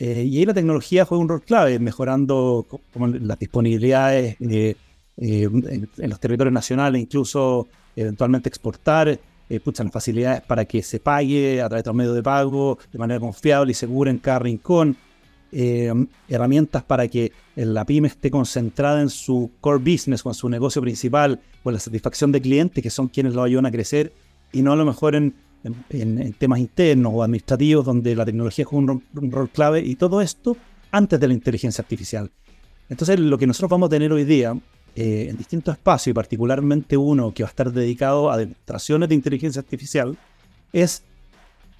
Eh, 0.00 0.24
y 0.24 0.38
ahí 0.38 0.44
la 0.44 0.54
tecnología 0.54 1.04
juega 1.04 1.22
un 1.22 1.28
rol 1.28 1.42
clave, 1.42 1.78
mejorando 1.78 2.66
como 2.92 3.08
las 3.08 3.38
disponibilidades 3.38 4.36
eh, 4.40 4.76
eh, 5.20 5.44
en, 5.44 6.10
los 6.10 6.20
territorios 6.20 6.52
nacionales, 6.52 7.02
incluso 7.02 7.68
eventualmente 7.96 8.48
exportar, 8.48 9.18
las 9.48 9.90
facilidades 9.90 10.42
para 10.42 10.66
que 10.66 10.82
se 10.82 11.00
pague 11.00 11.62
a 11.62 11.68
través 11.68 11.82
de 11.82 11.88
los 11.88 11.96
medios 11.96 12.14
de 12.14 12.22
pago 12.22 12.78
de 12.92 12.98
manera 12.98 13.18
confiable 13.18 13.70
y 13.70 13.74
segura 13.74 14.10
en 14.10 14.18
cada 14.18 14.40
rincón. 14.40 14.96
herramientas 15.50 16.82
para 16.82 17.08
que 17.08 17.32
la 17.56 17.86
pyme 17.86 18.08
esté 18.08 18.30
concentrada 18.30 19.00
en 19.00 19.08
su 19.08 19.50
core 19.62 19.78
business, 19.78 20.22
con 20.22 20.34
su 20.34 20.50
negocio 20.50 20.82
principal, 20.82 21.40
con 21.62 21.72
la 21.72 21.80
satisfacción 21.80 22.30
de 22.30 22.42
clientes, 22.42 22.82
que 22.82 22.90
son 22.90 23.08
quienes 23.08 23.34
lo 23.34 23.42
ayudan 23.42 23.64
a 23.64 23.70
crecer, 23.70 24.12
y 24.52 24.60
no 24.60 24.72
a 24.72 24.76
lo 24.76 24.84
mejor 24.84 25.14
en 25.14 25.34
en, 25.64 26.32
temas 26.34 26.58
internos 26.58 27.12
o 27.14 27.22
administrativos 27.22 27.84
donde 27.84 28.14
la 28.14 28.24
tecnología 28.24 28.64
juega 28.64 28.92
un, 28.92 29.30
rol 29.30 29.48
clave 29.50 29.80
y 29.80 29.96
todo 29.96 30.20
esto 30.20 30.56
antes 30.90 31.18
de 31.18 31.28
la 31.28 31.34
inteligencia 31.34 31.82
artificial. 31.82 32.30
Entonces 32.88 33.18
lo 33.20 33.36
que 33.38 33.46
nosotros 33.46 33.70
vamos 33.70 33.88
a 33.88 33.90
tener 33.90 34.12
hoy 34.12 34.24
día 34.24 34.56
eh, 35.00 35.28
en 35.30 35.36
distintos 35.36 35.76
espacios 35.76 36.08
y 36.08 36.12
particularmente 36.12 36.96
uno 36.96 37.32
que 37.32 37.44
va 37.44 37.48
a 37.48 37.50
estar 37.50 37.70
dedicado 37.70 38.32
a 38.32 38.36
demostraciones 38.36 39.08
de 39.08 39.14
inteligencia 39.14 39.60
artificial 39.60 40.18
es 40.72 41.04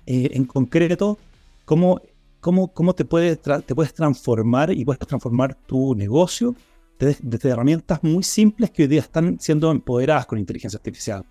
eh, 0.06 0.30
en 0.34 0.44
concreto 0.44 1.18
cómo, 1.64 2.00
cómo, 2.38 2.68
cómo 2.68 2.94
te, 2.94 3.04
puedes 3.04 3.40
te 3.40 3.74
puedes 3.74 3.92
transformar 3.92 4.70
y 4.70 4.84
puedes 4.84 5.00
transformar 5.04 5.56
tu 5.66 5.96
negocio 5.96 6.54
desde, 6.96 7.48
herramientas 7.48 8.04
muy 8.04 8.22
simples 8.22 8.70
que 8.70 8.82
hoy 8.82 8.88
día 8.88 9.00
están 9.00 9.40
siendo 9.40 9.72
empoderadas 9.72 10.24
con 10.24 10.38
inteligencia 10.38 10.76
artificial. 10.76 11.24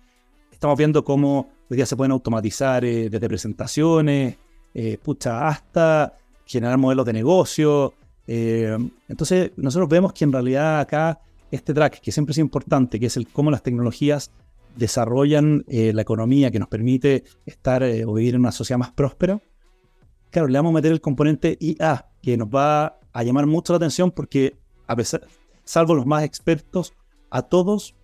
Estamos 0.52 0.76
viendo 0.76 1.02
cómo 1.02 1.48
Hoy 1.70 1.76
día 1.76 1.86
se 1.86 1.96
pueden 1.96 2.12
automatizar 2.12 2.84
eh, 2.84 3.08
desde 3.08 3.28
presentaciones, 3.28 4.36
pucha, 5.02 5.48
hasta 5.48 6.14
generar 6.44 6.76
modelos 6.76 7.06
de 7.06 7.12
negocio. 7.14 7.94
Entonces, 8.26 9.52
nosotros 9.56 9.88
vemos 9.88 10.12
que 10.12 10.24
en 10.24 10.32
realidad 10.32 10.80
acá 10.80 11.20
este 11.50 11.74
track, 11.74 12.00
que 12.00 12.12
siempre 12.12 12.32
es 12.32 12.38
importante, 12.38 13.00
que 13.00 13.06
es 13.06 13.16
el 13.16 13.28
cómo 13.28 13.50
las 13.50 13.62
tecnologías 13.62 14.30
desarrollan 14.76 15.64
la 15.66 16.02
economía 16.02 16.50
que 16.50 16.58
nos 16.58 16.68
permite 16.68 17.24
estar 17.46 17.82
o 17.82 18.14
vivir 18.14 18.34
en 18.34 18.40
una 18.40 18.52
sociedad 18.52 18.78
más 18.78 18.92
próspera. 18.92 19.40
Claro, 20.30 20.46
le 20.46 20.58
vamos 20.58 20.70
a 20.70 20.74
meter 20.74 20.92
el 20.92 21.00
componente 21.00 21.56
IA, 21.58 22.06
que 22.22 22.36
nos 22.36 22.48
va 22.48 22.98
a 23.12 23.22
llamar 23.24 23.46
mucho 23.46 23.72
la 23.72 23.78
atención 23.78 24.12
porque, 24.12 24.56
a 24.86 24.94
pesar, 24.94 25.26
salvo 25.64 25.94
los 25.94 26.06
más 26.06 26.22
expertos, 26.22 26.92
a 27.30 27.42
todos, 27.42 27.96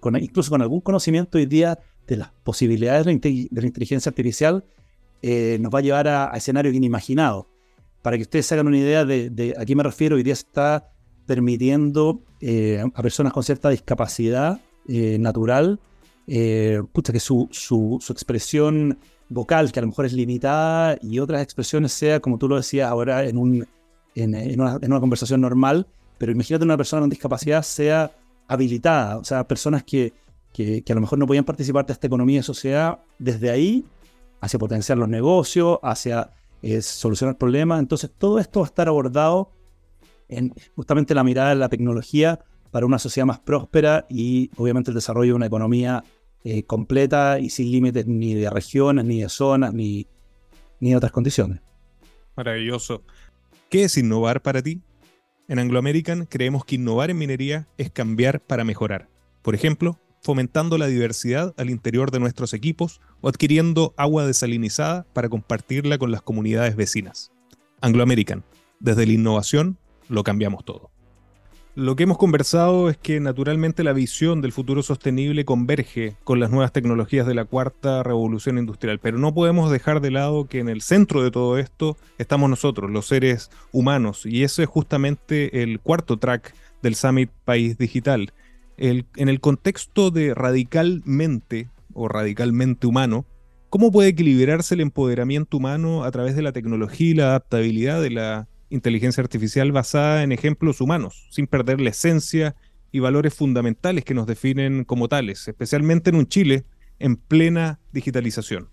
con, 0.00 0.16
incluso 0.16 0.50
con 0.50 0.60
algún 0.60 0.80
conocimiento 0.80 1.38
hoy 1.38 1.46
día, 1.46 1.78
de 2.06 2.16
las 2.16 2.30
posibilidades 2.42 3.06
de 3.06 3.48
la, 3.50 3.66
inteligencia 3.66 4.10
artificial 4.10 4.64
eh, 5.22 5.58
nos 5.60 5.72
va 5.72 5.78
a 5.78 5.82
llevar 5.82 6.08
a, 6.08 6.32
escenarios 6.34 6.74
inimaginados. 6.74 7.46
Para 8.02 8.16
que 8.16 8.22
ustedes 8.22 8.44
se 8.44 8.54
hagan 8.54 8.66
una 8.66 8.76
idea 8.76 9.04
de, 9.06 9.54
a 9.58 9.64
qué 9.64 9.74
me 9.74 9.82
refiero, 9.82 10.16
hoy 10.16 10.22
día 10.22 10.34
se 10.34 10.42
está 10.42 10.92
permitiendo 11.26 12.20
eh, 12.40 12.84
a 12.94 13.02
personas 13.02 13.32
con 13.32 13.42
cierta 13.42 13.70
discapacidad 13.70 14.60
eh, 14.88 15.18
natural, 15.18 15.80
pucha, 16.92 17.12
que 17.12 17.20
su, 17.20 17.48
su, 17.50 17.98
expresión 18.10 18.98
vocal, 19.28 19.72
que 19.72 19.80
a 19.80 19.82
lo 19.82 19.88
mejor 19.88 20.06
es 20.06 20.12
limitada, 20.12 20.98
y 21.02 21.18
otras 21.18 21.42
expresiones 21.42 21.92
sea, 21.92 22.20
como 22.20 22.38
tú 22.38 22.48
lo 22.48 22.56
decías 22.56 22.90
ahora, 22.90 23.24
en, 23.24 23.36
un, 23.36 23.66
en 24.14 24.60
una 24.60 25.00
conversación 25.00 25.40
normal, 25.40 25.86
pero 26.18 26.32
imagínate 26.32 26.64
una 26.64 26.76
persona 26.76 27.00
con 27.00 27.10
discapacidad 27.10 27.62
sea 27.62 28.12
habilitada, 28.48 29.18
o 29.18 29.24
sea, 29.24 29.46
personas 29.46 29.84
que, 29.84 30.12
que, 30.54 30.84
a 30.88 30.94
lo 30.94 31.00
mejor 31.00 31.18
no 31.18 31.26
podían 31.26 31.44
participar 31.44 31.84
de 31.84 31.92
esta 31.92 32.06
economía 32.06 32.40
y 32.40 32.42
sociedad, 32.42 33.00
desde 33.18 33.50
ahí 33.50 33.84
hacia 34.40 34.58
potenciar 34.58 34.98
los 34.98 35.08
negocios, 35.08 35.78
hacia 35.82 36.30
eh, 36.62 36.80
solucionar 36.80 37.36
problemas. 37.36 37.80
Entonces, 37.80 38.10
todo 38.16 38.38
esto 38.38 38.60
va 38.60 38.66
a 38.66 38.68
estar 38.68 38.88
abordado 38.88 39.50
en 40.28 40.54
justamente 40.74 41.14
la 41.14 41.24
mirada 41.24 41.50
de 41.50 41.56
la 41.56 41.68
tecnología 41.68 42.40
para 42.70 42.86
una 42.86 42.98
sociedad 42.98 43.26
más 43.26 43.38
próspera 43.38 44.06
y 44.08 44.50
obviamente 44.56 44.90
el 44.90 44.94
desarrollo 44.94 45.32
de 45.32 45.36
una 45.36 45.46
economía 45.46 46.02
eh, 46.42 46.64
completa 46.64 47.38
y 47.38 47.50
sin 47.50 47.70
límites 47.70 48.06
ni 48.06 48.34
de 48.34 48.50
regiones, 48.50 49.04
ni 49.04 49.20
de 49.20 49.28
zonas, 49.28 49.72
ni, 49.72 50.06
ni 50.80 50.90
de 50.90 50.96
otras 50.96 51.12
condiciones. 51.12 51.60
Maravilloso. 52.36 53.02
¿Qué 53.70 53.84
es 53.84 53.96
innovar 53.96 54.42
para 54.42 54.60
ti? 54.60 54.82
En 55.46 55.58
Anglo 55.58 55.78
American 55.78 56.26
creemos 56.26 56.64
que 56.64 56.76
innovar 56.76 57.10
en 57.10 57.18
minería 57.18 57.68
es 57.78 57.90
cambiar 57.90 58.40
para 58.40 58.64
mejorar. 58.64 59.08
Por 59.42 59.54
ejemplo, 59.54 59.98
fomentando 60.20 60.78
la 60.78 60.86
diversidad 60.86 61.54
al 61.58 61.68
interior 61.70 62.10
de 62.10 62.18
nuestros 62.18 62.54
equipos 62.54 63.00
o 63.20 63.28
adquiriendo 63.28 63.94
agua 63.96 64.26
desalinizada 64.26 65.06
para 65.12 65.28
compartirla 65.28 65.98
con 65.98 66.10
las 66.10 66.22
comunidades 66.22 66.76
vecinas. 66.76 67.30
Anglo 67.82 68.02
American, 68.02 68.42
desde 68.80 69.06
la 69.06 69.12
innovación 69.12 69.78
lo 70.08 70.22
cambiamos 70.24 70.64
todo. 70.64 70.90
Lo 71.76 71.96
que 71.96 72.04
hemos 72.04 72.18
conversado 72.18 72.88
es 72.88 72.96
que 72.96 73.18
naturalmente 73.18 73.82
la 73.82 73.92
visión 73.92 74.40
del 74.40 74.52
futuro 74.52 74.84
sostenible 74.84 75.44
converge 75.44 76.16
con 76.22 76.38
las 76.38 76.52
nuevas 76.52 76.70
tecnologías 76.70 77.26
de 77.26 77.34
la 77.34 77.46
cuarta 77.46 78.04
revolución 78.04 78.58
industrial, 78.58 79.00
pero 79.00 79.18
no 79.18 79.34
podemos 79.34 79.72
dejar 79.72 80.00
de 80.00 80.12
lado 80.12 80.46
que 80.46 80.60
en 80.60 80.68
el 80.68 80.82
centro 80.82 81.24
de 81.24 81.32
todo 81.32 81.58
esto 81.58 81.96
estamos 82.16 82.48
nosotros, 82.48 82.92
los 82.92 83.06
seres 83.06 83.50
humanos, 83.72 84.24
y 84.24 84.44
ese 84.44 84.62
es 84.62 84.68
justamente 84.68 85.64
el 85.64 85.80
cuarto 85.80 86.16
track 86.16 86.54
del 86.80 86.94
Summit 86.94 87.30
País 87.44 87.76
Digital, 87.76 88.32
en 88.76 89.04
el 89.16 89.40
contexto 89.40 90.12
de 90.12 90.32
radicalmente 90.32 91.68
o 91.92 92.06
radicalmente 92.06 92.86
humano, 92.86 93.24
¿cómo 93.68 93.90
puede 93.90 94.10
equilibrarse 94.10 94.74
el 94.74 94.80
empoderamiento 94.80 95.56
humano 95.56 96.04
a 96.04 96.10
través 96.12 96.36
de 96.36 96.42
la 96.42 96.52
tecnología 96.52 97.10
y 97.10 97.14
la 97.14 97.24
adaptabilidad 97.30 98.00
de 98.00 98.10
la 98.10 98.48
inteligencia 98.70 99.22
artificial 99.22 99.72
basada 99.72 100.22
en 100.22 100.32
ejemplos 100.32 100.80
humanos, 100.80 101.28
sin 101.30 101.46
perder 101.46 101.80
la 101.80 101.90
esencia 101.90 102.56
y 102.90 103.00
valores 103.00 103.34
fundamentales 103.34 104.04
que 104.04 104.14
nos 104.14 104.26
definen 104.26 104.84
como 104.84 105.08
tales, 105.08 105.48
especialmente 105.48 106.10
en 106.10 106.16
un 106.16 106.26
Chile 106.26 106.64
en 106.98 107.16
plena 107.16 107.80
digitalización? 107.92 108.68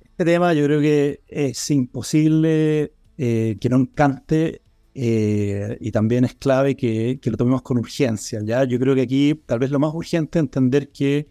Este 0.00 0.24
tema 0.24 0.52
yo 0.52 0.64
creo 0.64 0.80
que 0.80 1.20
es 1.26 1.70
imposible 1.70 2.92
eh, 3.18 3.56
que 3.60 3.68
no 3.68 3.76
encante 3.76 4.62
eh, 4.94 5.78
y 5.80 5.90
también 5.90 6.24
es 6.24 6.34
clave 6.34 6.76
que, 6.76 7.18
lo 7.24 7.36
tomemos 7.36 7.62
con 7.62 7.78
urgencia. 7.78 8.40
¿ya? 8.44 8.64
Yo 8.64 8.78
creo 8.78 8.94
que 8.94 9.02
aquí 9.02 9.40
tal 9.46 9.58
vez 9.58 9.70
lo 9.70 9.78
más 9.78 9.94
urgente 9.94 10.38
es 10.38 10.42
entender 10.42 10.90
que 10.90 11.28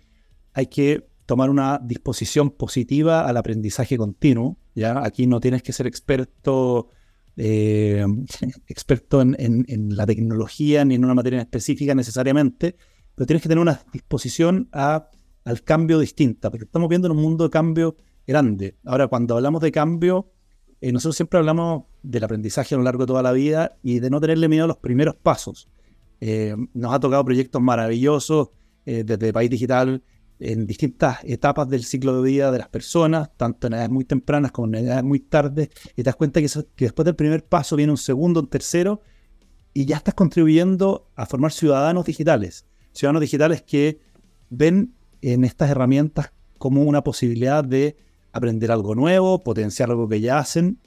hay 0.53 0.67
que 0.67 1.07
tomar 1.25 1.49
una 1.49 1.79
disposición 1.83 2.49
positiva 2.49 3.27
al 3.27 3.37
aprendizaje 3.37 3.97
continuo. 3.97 4.57
¿Ya? 4.75 5.03
Aquí 5.03 5.27
no 5.27 5.39
tienes 5.39 5.63
que 5.63 5.73
ser 5.73 5.87
experto, 5.87 6.89
eh, 7.37 8.05
experto 8.67 9.21
en, 9.21 9.95
la 9.95 10.05
tecnología 10.05 10.85
ni 10.85 10.95
en 10.95 11.05
una 11.05 11.13
materia 11.13 11.41
específica 11.41 11.95
necesariamente, 11.95 12.75
pero 13.15 13.25
tienes 13.25 13.43
que 13.43 13.49
tener 13.49 13.61
una 13.61 13.81
disposición 13.91 14.69
a, 14.71 15.09
al 15.43 15.63
cambio 15.63 15.99
distinta, 15.99 16.49
porque 16.49 16.65
estamos 16.65 16.89
viendo 16.89 17.07
en 17.07 17.15
un 17.15 17.21
mundo 17.21 17.45
de 17.45 17.49
cambio 17.49 17.97
grande. 18.25 18.77
Ahora, 18.85 19.07
cuando 19.07 19.35
hablamos 19.35 19.61
de 19.61 19.71
cambio, 19.71 20.31
eh, 20.81 20.91
nosotros 20.91 21.15
siempre 21.15 21.39
hablamos 21.39 21.83
del 22.01 22.23
aprendizaje 22.23 22.73
a 22.73 22.77
lo 22.77 22.83
largo 22.83 23.03
de 23.03 23.07
toda 23.07 23.21
la 23.21 23.31
vida 23.31 23.77
y 23.83 23.99
de 23.99 24.09
no 24.09 24.19
tenerle 24.19 24.47
miedo 24.49 24.65
a 24.65 24.67
los 24.67 24.77
primeros 24.77 25.15
pasos. 25.15 25.69
Eh, 26.19 26.55
nos 26.73 26.93
ha 26.93 26.99
tocado 26.99 27.23
proyectos 27.23 27.61
maravillosos 27.61 28.49
eh, 28.85 29.03
desde 29.03 29.31
País 29.31 29.49
Digital 29.49 30.03
en 30.41 30.65
distintas 30.65 31.19
etapas 31.23 31.69
del 31.69 31.83
ciclo 31.83 32.21
de 32.21 32.29
vida 32.29 32.51
de 32.51 32.57
las 32.57 32.67
personas, 32.67 33.29
tanto 33.37 33.67
en 33.67 33.73
edades 33.73 33.89
muy 33.89 34.05
tempranas 34.05 34.51
como 34.51 34.67
en 34.67 34.85
edades 34.85 35.03
muy 35.03 35.19
tardes, 35.19 35.69
y 35.91 35.95
te 35.97 36.03
das 36.03 36.15
cuenta 36.15 36.41
que, 36.41 36.49
después 36.77 37.05
del 37.05 37.15
primer 37.15 37.45
paso 37.45 37.75
viene 37.75 37.91
un 37.91 37.97
segundo, 37.97 38.39
un 38.39 38.47
tercero, 38.47 39.01
y 39.73 39.85
ya 39.85 39.97
estás 39.97 40.15
contribuyendo 40.15 41.09
a 41.15 41.25
formar 41.25 41.51
ciudadanos 41.51 42.05
digitales. 42.05 42.65
ciudadanos 42.91 43.21
digitales 43.21 43.61
que 43.61 44.01
ven 44.49 44.95
en 45.21 45.45
estas 45.45 45.69
herramientas 45.69 46.33
como 46.57 46.83
una 46.83 47.03
posibilidad 47.03 47.63
de 47.63 47.95
aprender 48.33 48.71
algo 48.71 48.95
nuevo, 48.95 49.43
potenciar 49.43 49.89
algo 49.89 50.09
que 50.09 50.19
ya 50.19 50.39
hacen. 50.39 50.79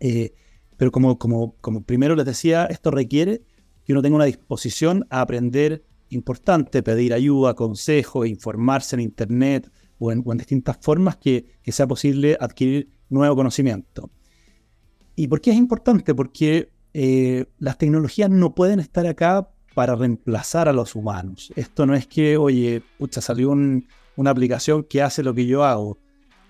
Eh, 0.00 0.34
pero 0.76 0.90
como, 0.90 1.18
como, 1.18 1.56
como 1.60 1.82
primero 1.82 2.14
les 2.16 2.26
decía, 2.26 2.66
esto 2.66 2.90
requiere 2.90 3.42
que 3.84 3.92
uno 3.92 4.02
tenga 4.02 4.16
una 4.16 4.24
disposición 4.24 5.06
a 5.10 5.20
aprender 5.20 5.84
importante, 6.10 6.82
pedir 6.82 7.12
ayuda, 7.12 7.54
consejo, 7.54 8.24
informarse 8.24 8.96
en 8.96 9.00
Internet 9.00 9.70
o 9.98 10.12
en, 10.12 10.22
distintas 10.36 10.78
formas 10.80 11.16
que, 11.16 11.46
sea 11.66 11.86
posible 11.86 12.36
adquirir 12.40 12.90
nuevo 13.08 13.36
conocimiento. 13.36 14.10
¿Y 15.14 15.28
por 15.28 15.40
qué 15.40 15.50
es 15.50 15.56
importante? 15.56 16.14
Porque 16.14 16.70
eh, 16.92 17.46
las 17.58 17.78
tecnologías 17.78 18.30
no 18.30 18.54
pueden 18.54 18.80
estar 18.80 19.06
acá 19.06 19.48
para 19.74 19.94
reemplazar 19.94 20.68
a 20.68 20.72
los 20.72 20.94
humanos. 20.94 21.52
Esto 21.56 21.86
no 21.86 21.94
es 21.94 22.06
que, 22.06 22.36
oye, 22.36 22.82
pucha, 22.98 23.20
salió 23.20 23.50
una 23.50 24.30
aplicación 24.30 24.84
que 24.84 25.02
hace 25.02 25.22
lo 25.22 25.34
que 25.34 25.46
yo 25.46 25.64
hago. 25.64 25.98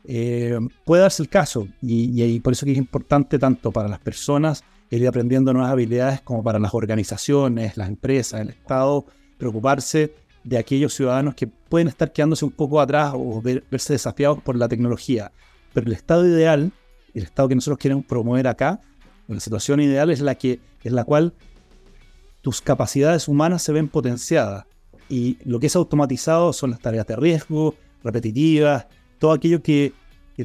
Eh, 0.08 0.56
puede 0.84 1.02
darse 1.02 1.24
el 1.24 1.28
caso 1.28 1.66
y, 1.82 2.38
por 2.40 2.52
eso 2.52 2.64
es 2.66 2.76
importante 2.76 3.40
tanto 3.40 3.72
para 3.72 3.88
las 3.88 3.98
personas 3.98 4.62
ir 4.90 5.08
aprendiendo 5.08 5.52
nuevas 5.52 5.72
habilidades 5.72 6.20
como 6.20 6.44
para 6.44 6.60
las 6.60 6.72
organizaciones, 6.74 7.76
las 7.76 7.88
empresas, 7.88 8.40
el 8.40 8.50
Estado, 8.50 9.06
preocuparse 9.38 10.14
de 10.44 10.58
aquellos 10.58 10.94
ciudadanos 10.94 11.34
que 11.34 11.46
pueden 11.46 11.88
estar 11.88 12.12
quedándose 12.12 12.44
un 12.44 12.52
poco 12.52 12.80
atrás 12.80 13.12
o 13.14 13.42
verse 13.42 13.92
desafiados 13.92 14.40
por 14.42 14.56
la 14.56 14.68
tecnología. 14.68 15.32
Pero 15.74 15.86
el 15.86 15.92
estado 15.92 16.26
ideal, 16.26 16.72
el 17.14 17.22
estado 17.22 17.48
que 17.48 17.54
nosotros 17.56 17.78
queremos 17.78 18.04
promover 18.04 18.46
acá, 18.46 18.80
la 19.26 19.40
situación 19.40 19.80
ideal 19.80 20.10
es 20.10 20.20
la 20.20 20.36
que 20.36 20.60
es 20.84 20.92
la 20.92 21.04
cual 21.04 21.34
tus 22.42 22.60
capacidades 22.60 23.26
humanas 23.26 23.62
se 23.62 23.72
ven 23.72 23.88
potenciadas 23.88 24.66
y 25.08 25.38
lo 25.44 25.58
que 25.58 25.66
es 25.66 25.76
automatizado 25.76 26.52
son 26.52 26.70
las 26.70 26.80
tareas 26.80 27.06
de 27.06 27.16
riesgo, 27.16 27.74
repetitivas, 28.04 28.86
todo 29.18 29.32
aquello 29.32 29.62
que, 29.62 29.92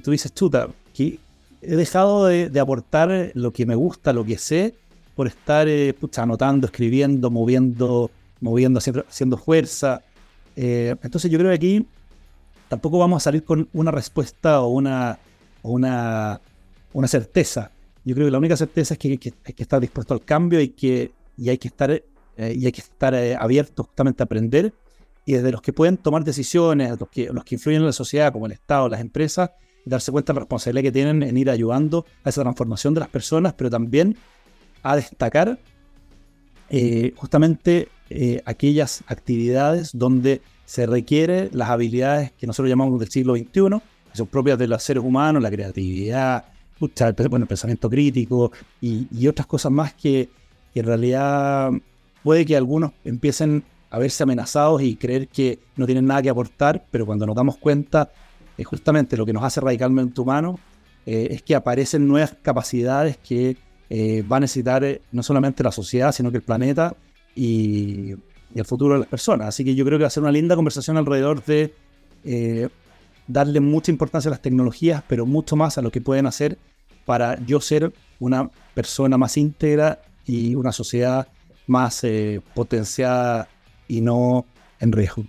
tú 0.03 0.11
dices, 0.11 0.33
chuta, 0.33 0.67
que 0.93 1.19
he 1.61 1.75
dejado 1.75 2.25
de, 2.25 2.59
aportar 2.59 3.31
lo 3.35 3.51
que 3.51 3.65
me 3.65 3.75
gusta, 3.75 4.13
lo 4.13 4.25
que 4.25 4.37
sé, 4.37 4.75
por 5.15 5.27
estar 5.27 5.67
eh, 5.67 5.95
anotando, 6.17 6.65
escribiendo, 6.65 7.29
moviendo 7.29 8.09
moviendo, 8.41 8.79
haciendo 8.79 9.37
fuerza. 9.37 10.01
Eh, 10.55 10.95
entonces 11.01 11.31
yo 11.31 11.37
creo 11.39 11.51
que 11.51 11.55
aquí 11.55 11.87
tampoco 12.67 12.99
vamos 12.99 13.21
a 13.21 13.23
salir 13.23 13.43
con 13.45 13.69
una 13.73 13.91
respuesta 13.91 14.61
o 14.61 14.67
una, 14.67 15.17
una, 15.63 16.41
una 16.93 17.07
certeza. 17.07 17.71
Yo 18.03 18.15
creo 18.15 18.27
que 18.27 18.31
la 18.31 18.39
única 18.39 18.57
certeza 18.57 18.95
es 18.95 18.97
que, 18.97 19.09
hay 19.09 19.53
que 19.53 19.63
estar 19.63 19.79
dispuesto 19.79 20.13
al 20.13 20.25
cambio 20.25 20.59
y 20.59 20.69
que 20.69 21.11
y 21.37 21.49
hay 21.49 21.57
que 21.57 21.69
estar, 21.69 21.91
eh, 21.91 22.03
y 22.55 22.65
hay 22.65 22.71
que 22.71 22.81
estar 22.81 23.13
eh, 23.13 23.35
abiertos 23.35 23.87
justamente 23.87 24.21
a 24.21 24.25
aprender. 24.25 24.73
Y 25.25 25.33
desde 25.33 25.51
los 25.51 25.61
que 25.61 25.73
pueden 25.73 25.97
tomar 25.97 26.23
decisiones, 26.23 26.99
los 26.99 27.09
que, 27.09 27.31
los 27.31 27.43
que 27.43 27.55
influyen 27.55 27.81
en 27.81 27.87
la 27.87 27.93
sociedad, 27.93 28.33
como 28.33 28.47
el 28.47 28.51
Estado, 28.51 28.89
las 28.89 29.01
empresas, 29.01 29.51
darse 29.85 30.11
cuenta 30.11 30.33
de 30.33 30.35
la 30.35 30.39
responsabilidad 30.41 30.83
que 30.83 30.91
tienen 30.91 31.23
en 31.23 31.37
ir 31.37 31.49
ayudando 31.49 32.05
a 32.23 32.29
esa 32.29 32.41
transformación 32.41 32.93
de 32.93 32.99
las 32.99 33.09
personas, 33.09 33.53
pero 33.53 33.69
también 33.69 34.17
a 34.83 34.95
destacar 34.95 35.59
justamente 37.15 37.89
eh, 38.13 38.41
aquellas 38.45 39.05
actividades 39.07 39.91
donde 39.93 40.41
se 40.65 40.85
requiere 40.85 41.49
las 41.53 41.69
habilidades 41.69 42.33
que 42.33 42.45
nosotros 42.45 42.69
llamamos 42.69 42.99
del 42.99 43.09
siglo 43.09 43.35
XXI, 43.35 43.79
que 44.11 44.17
son 44.17 44.27
propias 44.27 44.59
de 44.59 44.67
los 44.67 44.83
seres 44.83 45.01
humanos, 45.01 45.41
la 45.41 45.49
creatividad, 45.49 46.43
el, 46.81 47.47
pensamiento 47.47 47.89
crítico 47.89 48.51
y, 48.81 49.27
otras 49.27 49.47
cosas 49.47 49.71
más 49.71 49.93
que, 49.93 50.27
en 50.75 50.85
realidad 50.85 51.71
puede 52.21 52.45
que 52.45 52.57
algunos 52.57 52.91
empiecen 53.05 53.63
a 53.89 53.97
verse 53.97 54.23
amenazados 54.23 54.81
y 54.81 54.97
creer 54.97 55.29
que 55.29 55.59
no 55.77 55.85
tienen 55.85 56.05
nada 56.05 56.21
que 56.21 56.29
aportar, 56.29 56.83
pero 56.91 57.05
cuando 57.05 57.25
nos 57.25 57.35
damos 57.35 57.57
cuenta, 57.57 58.11
es 58.57 58.67
justamente 58.67 59.15
lo 59.15 59.25
que 59.25 59.31
nos 59.31 59.43
hace 59.43 59.61
radicalmente 59.61 60.19
humanos, 60.19 60.59
eh, 61.05 61.29
es 61.31 61.43
que 61.43 61.55
aparecen 61.55 62.09
nuevas 62.09 62.35
capacidades 62.41 63.17
que 63.17 63.55
eh, 63.93 64.21
va 64.21 64.37
a 64.37 64.39
necesitar 64.39 65.01
no 65.11 65.21
solamente 65.21 65.63
la 65.63 65.71
sociedad, 65.73 66.13
sino 66.13 66.31
que 66.31 66.37
el 66.37 66.43
planeta 66.43 66.95
y, 67.35 68.13
el 68.55 68.65
futuro 68.65 68.93
de 68.93 69.01
las 69.01 69.09
personas. 69.09 69.49
Así 69.49 69.65
que 69.65 69.75
yo 69.75 69.83
creo 69.83 69.97
que 69.97 70.03
va 70.03 70.07
a 70.07 70.11
ser 70.11 70.23
una 70.23 70.31
linda 70.31 70.55
conversación 70.55 70.95
alrededor 70.95 71.43
de 71.43 71.73
eh, 72.23 72.69
darle 73.27 73.59
mucha 73.59 73.91
importancia 73.91 74.29
a 74.29 74.31
las 74.31 74.41
tecnologías, 74.41 75.03
pero 75.09 75.25
mucho 75.25 75.57
más 75.57 75.77
a 75.77 75.81
lo 75.81 75.91
que 75.91 75.99
pueden 75.99 76.25
hacer 76.25 76.57
para 77.05 77.37
yo 77.45 77.59
ser 77.59 77.91
una 78.19 78.49
persona 78.73 79.17
más 79.17 79.35
íntegra 79.35 79.99
y 80.25 80.55
una 80.55 80.71
sociedad 80.71 81.27
más 81.67 82.05
eh, 82.05 82.41
potenciada 82.53 83.49
y 83.89 83.99
no 83.99 84.45
en 84.79 84.93
riesgo. 84.93 85.25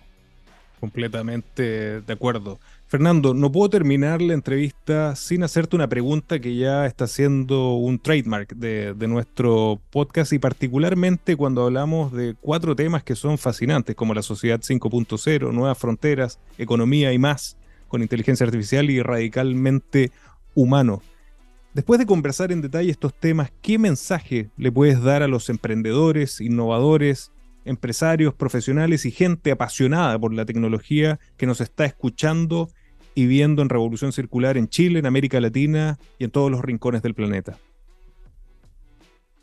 Completamente 0.78 2.00
de 2.00 2.12
acuerdo. 2.12 2.60
Fernando, 2.92 3.32
no 3.32 3.50
puedo 3.50 3.70
terminar 3.70 4.20
la 4.20 4.34
entrevista 4.34 5.16
sin 5.16 5.44
hacerte 5.44 5.76
una 5.76 5.88
pregunta 5.88 6.40
que 6.40 6.56
ya 6.56 6.84
está 6.84 7.06
siendo 7.06 7.76
un 7.76 7.98
trademark 7.98 8.54
de, 8.54 8.94
nuestro 9.08 9.80
podcast 9.88 10.34
y 10.34 10.38
particularmente 10.38 11.34
cuando 11.34 11.64
hablamos 11.64 12.12
de 12.12 12.36
cuatro 12.38 12.76
temas 12.76 13.02
que 13.02 13.14
son 13.14 13.38
fascinantes 13.38 13.96
como 13.96 14.12
la 14.12 14.20
sociedad 14.20 14.60
5.0, 14.60 15.54
nuevas 15.54 15.78
fronteras, 15.78 16.38
economía 16.58 17.14
y 17.14 17.18
más, 17.18 17.56
con 17.88 18.02
inteligencia 18.02 18.44
artificial 18.44 18.90
y 18.90 19.00
radicalmente 19.00 20.12
humano. 20.54 21.00
Después 21.72 21.98
de 21.98 22.04
conversar 22.04 22.52
en 22.52 22.60
detalle 22.60 22.90
estos 22.90 23.18
temas, 23.18 23.54
¿qué 23.62 23.78
mensaje 23.78 24.50
le 24.58 24.70
puedes 24.70 25.02
dar 25.02 25.22
a 25.22 25.28
los 25.28 25.48
emprendedores, 25.48 26.42
innovadores, 26.42 27.32
empresarios, 27.64 28.34
profesionales 28.34 29.06
y 29.06 29.12
gente 29.12 29.50
apasionada 29.50 30.18
por 30.18 30.34
la 30.34 30.44
tecnología 30.44 31.18
que 31.38 31.46
nos 31.46 31.62
está 31.62 31.86
escuchando 31.86 32.68
y 33.14 33.26
viendo 33.26 33.62
en 33.62 33.68
Revolución 33.68 34.12
Circular 34.12 34.56
en 34.56 34.68
Chile, 34.68 34.98
en 34.98 35.06
América 35.06 35.40
Latina 35.40 35.98
y 36.18 36.24
en 36.24 36.30
todos 36.30 36.50
los 36.50 36.62
rincones 36.62 37.02
del 37.02 37.14
planeta? 37.14 37.58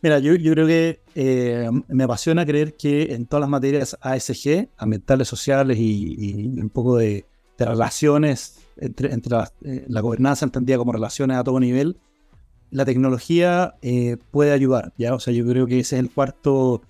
Mira, 0.02 0.20
yo, 0.20 0.34
creo 0.36 0.66
que 0.66 1.02
eh, 1.16 1.70
me 1.90 2.06
apasiona 2.06 2.46
creer 2.46 2.76
que 2.76 3.14
en 3.14 3.26
todas 3.26 3.42
las 3.42 3.50
materias 3.50 3.98
ASG, 4.00 4.70
ambientales, 4.78 5.28
sociales 5.28 5.78
y, 5.78 6.58
un 6.58 6.70
poco 6.70 6.98
de, 6.98 7.26
relaciones 7.58 8.60
entre, 8.78 9.14
eh, 9.14 9.86
la, 9.90 10.00
gobernanza 10.00 10.46
entendida 10.46 10.78
como 10.78 10.94
relaciones 10.94 11.36
a 11.36 11.44
todo 11.44 11.60
nivel, 11.60 11.98
la 12.72 12.86
tecnología 12.86 13.76
eh, 13.82 14.16
puede 14.32 14.54
ayudar. 14.54 14.94
¿ya? 14.98 15.14
O 15.14 15.20
sea, 15.20 15.34
yo 15.34 15.46
creo 15.46 15.68
que 15.68 15.80
ese 15.80 15.98
es 15.98 16.00
el 16.00 16.10
cuarto 16.10 16.82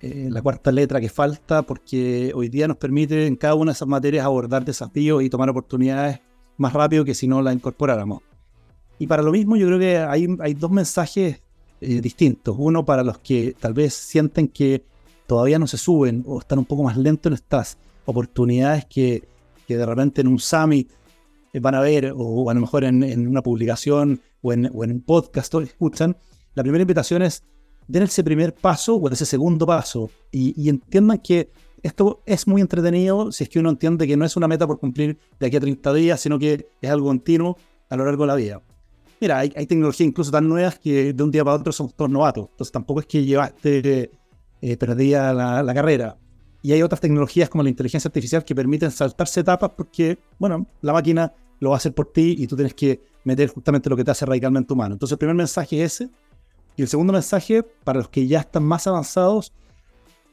eh, 0.00 0.28
la 0.30 0.42
cuarta 0.42 0.70
letra 0.70 1.00
que 1.00 1.08
falta, 1.08 1.62
porque 1.62 2.32
hoy 2.34 2.48
día 2.48 2.68
nos 2.68 2.76
permite 2.76 3.26
en 3.26 3.36
cada 3.36 3.54
una 3.54 3.72
de 3.72 3.74
esas 3.74 3.88
materias 3.88 4.24
abordar 4.24 4.64
desafíos 4.64 5.22
y 5.22 5.30
tomar 5.30 5.50
oportunidades 5.50 6.20
más 6.56 6.72
rápido 6.72 7.04
que 7.04 7.14
si 7.14 7.26
no 7.26 7.42
la 7.42 7.52
incorporáramos. 7.52 8.22
Y 8.98 9.06
para 9.06 9.22
lo 9.22 9.32
mismo 9.32 9.56
yo 9.56 9.66
creo 9.66 9.78
que 9.78 9.98
hay, 9.98 10.28
hay 10.40 10.54
dos 10.54 10.70
mensajes 10.70 11.42
eh, 11.80 12.00
distintos. 12.00 12.56
Uno 12.58 12.84
para 12.84 13.02
los 13.02 13.18
que 13.18 13.54
tal 13.58 13.74
vez 13.74 13.94
sienten 13.94 14.48
que 14.48 14.84
todavía 15.26 15.58
no 15.58 15.66
se 15.66 15.78
suben 15.78 16.24
o 16.26 16.40
están 16.40 16.58
un 16.58 16.64
poco 16.64 16.82
más 16.82 16.96
lentos 16.96 17.30
en 17.30 17.34
estas 17.34 17.78
oportunidades 18.04 18.86
que, 18.86 19.28
que 19.66 19.76
de 19.76 19.86
repente 19.86 20.20
en 20.20 20.28
un 20.28 20.38
summit 20.38 20.90
eh, 21.52 21.60
van 21.60 21.74
a 21.74 21.80
ver, 21.80 22.12
o, 22.16 22.50
a 22.50 22.54
lo 22.54 22.60
mejor 22.60 22.84
en, 22.84 23.26
una 23.26 23.42
publicación 23.42 24.20
o 24.42 24.52
en, 24.52 24.70
o 24.72 24.84
en 24.84 24.92
un 24.92 25.00
podcast 25.02 25.54
o 25.54 25.60
escuchan. 25.60 26.16
La 26.54 26.62
primera 26.62 26.82
invitación 26.82 27.22
es 27.22 27.44
den 27.88 28.02
ese 28.04 28.22
primer 28.22 28.54
paso 28.54 28.96
o 28.96 29.10
ese 29.10 29.26
segundo 29.26 29.66
paso 29.66 30.10
y, 30.30 30.68
entiendan 30.68 31.18
que 31.18 31.50
esto 31.82 32.22
es 32.26 32.46
muy 32.46 32.60
entretenido 32.60 33.32
si 33.32 33.44
es 33.44 33.50
que 33.50 33.58
uno 33.58 33.70
entiende 33.70 34.06
que 34.06 34.16
no 34.16 34.24
es 34.24 34.36
una 34.36 34.46
meta 34.46 34.66
por 34.66 34.78
cumplir 34.78 35.18
de 35.40 35.46
aquí 35.46 35.56
a 35.56 35.60
30 35.60 35.94
días, 35.94 36.20
sino 36.20 36.38
que 36.38 36.68
es 36.80 36.90
algo 36.90 37.06
continuo 37.06 37.56
a 37.88 37.96
lo 37.96 38.04
largo 38.04 38.24
de 38.24 38.26
la 38.26 38.34
vida. 38.34 38.62
Mira, 39.20 39.38
hay, 39.38 39.50
tecnologías 39.50 40.06
incluso 40.06 40.30
tan 40.30 40.48
nuevas 40.48 40.78
que 40.78 41.12
de 41.12 41.22
un 41.22 41.30
día 41.30 41.44
para 41.44 41.56
otro 41.56 41.72
somos 41.72 41.94
todos 41.94 42.10
novatos. 42.10 42.48
Entonces 42.50 42.70
tampoco 42.70 43.00
es 43.00 43.06
que 43.06 43.24
llevaste 43.24 44.10
eh, 44.60 44.76
perdida 44.76 45.32
la, 45.32 45.62
la, 45.62 45.74
carrera. 45.74 46.16
Y 46.62 46.72
hay 46.72 46.82
otras 46.82 47.00
tecnologías 47.00 47.48
como 47.48 47.64
la 47.64 47.70
inteligencia 47.70 48.08
artificial 48.08 48.44
que 48.44 48.54
permiten 48.54 48.90
saltarse 48.90 49.40
etapas 49.40 49.70
porque, 49.76 50.18
bueno, 50.38 50.66
la 50.82 50.92
máquina 50.92 51.32
lo 51.60 51.70
va 51.70 51.76
a 51.76 51.78
hacer 51.78 51.94
por 51.94 52.12
ti 52.12 52.36
y 52.38 52.46
tú 52.46 52.54
tienes 52.56 52.74
que 52.74 53.00
meter 53.24 53.48
justamente 53.48 53.90
lo 53.90 53.96
que 53.96 54.04
te 54.04 54.10
hace 54.10 54.26
radicalmente 54.26 54.72
humano. 54.72 54.94
Entonces 54.94 55.12
el 55.12 55.18
primer 55.18 55.36
mensaje 55.36 55.82
es 55.82 56.00
ese. 56.00 56.10
Y 56.78 56.82
el 56.82 56.88
segundo 56.88 57.12
mensaje, 57.12 57.64
para 57.64 57.98
los 57.98 58.08
que 58.08 58.28
ya 58.28 58.38
están 58.38 58.62
más 58.62 58.86
avanzados, 58.86 59.52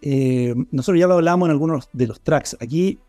eh, 0.04 0.54
nosotros 0.70 1.00
ya 1.00 1.08
lo 1.08 1.16
hablamos 1.16 1.48
en 1.48 1.52
algunos 1.52 1.90
de 1.92 2.06
los 2.06 2.22
tracks. 2.22 2.56
Aquí 2.62 3.00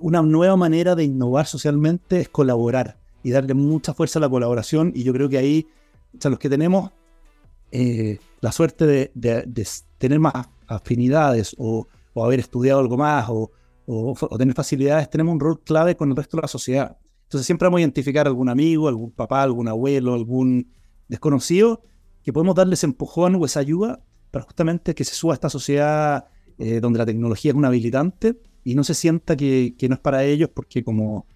una 0.00 0.22
nueva 0.22 0.56
manera 0.56 0.96
de 0.96 1.04
innovar 1.04 1.46
socialmente 1.46 2.22
es 2.22 2.28
colaborar 2.28 2.98
y 3.22 3.30
darle 3.30 3.54
mucha 3.54 3.94
fuerza 3.94 4.18
a 4.18 4.22
la 4.22 4.28
colaboración. 4.28 4.90
Y 4.92 5.04
yo 5.04 5.12
creo 5.12 5.28
que 5.28 5.38
ahí, 5.38 5.68
los 6.20 6.38
que 6.40 6.48
tenemos 6.48 6.90
eh, 7.70 8.18
la 8.40 8.50
suerte 8.50 8.84
de, 9.14 9.72
tener 9.98 10.18
más 10.18 10.48
afinidades 10.66 11.54
o, 11.58 11.86
haber 12.16 12.40
estudiado 12.40 12.80
algo 12.80 12.96
más 12.96 13.28
o, 13.28 13.52
o, 13.86 14.36
tener 14.36 14.54
facilidades, 14.56 15.08
tenemos 15.10 15.32
un 15.32 15.38
rol 15.38 15.60
clave 15.60 15.96
con 15.96 16.10
el 16.10 16.16
resto 16.16 16.38
de 16.38 16.42
la 16.42 16.48
sociedad. 16.48 16.98
Entonces 17.22 17.46
siempre 17.46 17.66
vamos 17.66 17.78
a 17.78 17.82
identificar 17.82 18.26
algún 18.26 18.48
amigo, 18.48 18.88
algún 18.88 19.12
papá, 19.12 19.44
algún 19.44 19.68
abuelo, 19.68 20.14
algún 20.14 20.72
desconocido 21.06 21.82
que 22.22 22.32
podemos 22.32 22.54
darles 22.54 22.84
empujón 22.84 23.34
o 23.36 23.44
esa 23.44 23.60
ayuda 23.60 24.02
para 24.30 24.44
justamente 24.44 24.94
que 24.94 25.04
se 25.04 25.14
suba 25.14 25.34
esta 25.34 25.50
sociedad 25.50 26.26
eh, 26.58 26.80
donde 26.80 26.98
la 26.98 27.06
tecnología 27.06 27.52
es 27.52 27.56
un 27.56 27.64
habilitante 27.64 28.36
y 28.64 28.74
no 28.74 28.84
se 28.84 28.94
sienta 28.94 29.36
que, 29.36 29.74
no 29.88 29.94
es 29.94 30.00
para 30.00 30.24
ellos, 30.24 30.50
porque 30.52 30.84
como, 30.84 31.26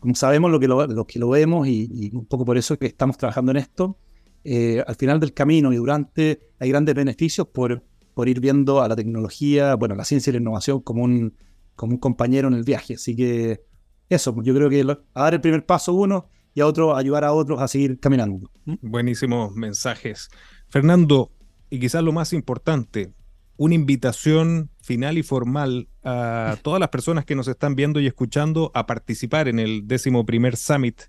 como 0.00 0.14
sabemos 0.14 0.50
lo 0.50 0.58
que 0.58 0.66
lo, 0.66 1.06
que 1.06 1.18
lo 1.18 1.28
vemos 1.28 1.68
y, 1.68 2.10
un 2.12 2.26
poco 2.26 2.44
por 2.44 2.58
eso 2.58 2.76
que 2.78 2.86
estamos 2.86 3.16
trabajando 3.16 3.52
en 3.52 3.58
esto, 3.58 3.96
eh, 4.42 4.82
al 4.86 4.96
final 4.96 5.20
del 5.20 5.32
camino 5.32 5.72
y 5.72 5.76
durante 5.76 6.50
hay 6.58 6.70
grandes 6.70 6.94
beneficios 6.94 7.46
por, 7.46 7.82
por 8.14 8.28
ir 8.28 8.40
viendo 8.40 8.82
a 8.82 8.88
la 8.88 8.96
tecnología, 8.96 9.76
bueno, 9.76 9.94
la 9.94 10.04
ciencia 10.04 10.30
y 10.30 10.34
la 10.34 10.40
innovación 10.40 10.80
como 10.80 11.04
un, 11.04 11.34
como 11.76 11.92
un 11.92 11.98
compañero 11.98 12.48
en 12.48 12.54
el 12.54 12.64
viaje. 12.64 12.94
Así 12.94 13.14
que 13.14 13.62
eso, 14.08 14.34
yo 14.42 14.54
creo 14.54 14.68
que 14.68 14.80
a 15.14 15.22
dar 15.22 15.34
el 15.34 15.40
primer 15.40 15.64
paso 15.64 15.94
uno 15.94 16.28
y 16.54 16.60
a 16.60 16.66
otro 16.66 16.96
ayudar 16.96 17.24
a 17.24 17.32
otros 17.32 17.60
a 17.60 17.68
seguir 17.68 17.98
caminando. 17.98 18.50
Buenísimos 18.80 19.54
mensajes. 19.54 20.28
Fernando, 20.68 21.32
y 21.68 21.80
quizás 21.80 22.02
lo 22.02 22.12
más 22.12 22.32
importante, 22.32 23.12
una 23.56 23.74
invitación 23.74 24.70
final 24.80 25.18
y 25.18 25.22
formal 25.22 25.88
a 26.04 26.56
todas 26.62 26.80
las 26.80 26.88
personas 26.88 27.24
que 27.24 27.34
nos 27.34 27.48
están 27.48 27.74
viendo 27.74 28.00
y 28.00 28.06
escuchando 28.06 28.70
a 28.74 28.86
participar 28.86 29.48
en 29.48 29.58
el 29.58 29.86
décimo 29.86 30.24
primer 30.24 30.56
summit 30.56 31.02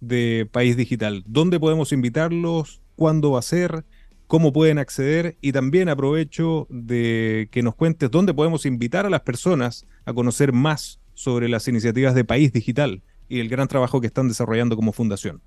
de 0.00 0.48
País 0.50 0.76
Digital. 0.76 1.24
¿Dónde 1.26 1.58
podemos 1.58 1.92
invitarlos? 1.92 2.80
¿Cuándo 2.96 3.32
va 3.32 3.40
a 3.40 3.42
ser? 3.42 3.84
¿Cómo 4.26 4.52
pueden 4.52 4.78
acceder? 4.78 5.36
Y 5.40 5.52
también 5.52 5.88
aprovecho 5.88 6.66
de 6.70 7.48
que 7.50 7.62
nos 7.62 7.74
cuentes 7.74 8.10
dónde 8.10 8.34
podemos 8.34 8.66
invitar 8.66 9.06
a 9.06 9.10
las 9.10 9.20
personas 9.20 9.86
a 10.04 10.12
conocer 10.12 10.52
más 10.52 11.00
sobre 11.14 11.48
las 11.48 11.68
iniciativas 11.68 12.14
de 12.14 12.24
País 12.24 12.52
Digital 12.52 13.02
y 13.28 13.40
el 13.40 13.48
gran 13.48 13.66
trabajo 13.68 14.00
que 14.00 14.06
están 14.06 14.28
desarrollando 14.28 14.76
como 14.76 14.92
fundación. 14.92 15.42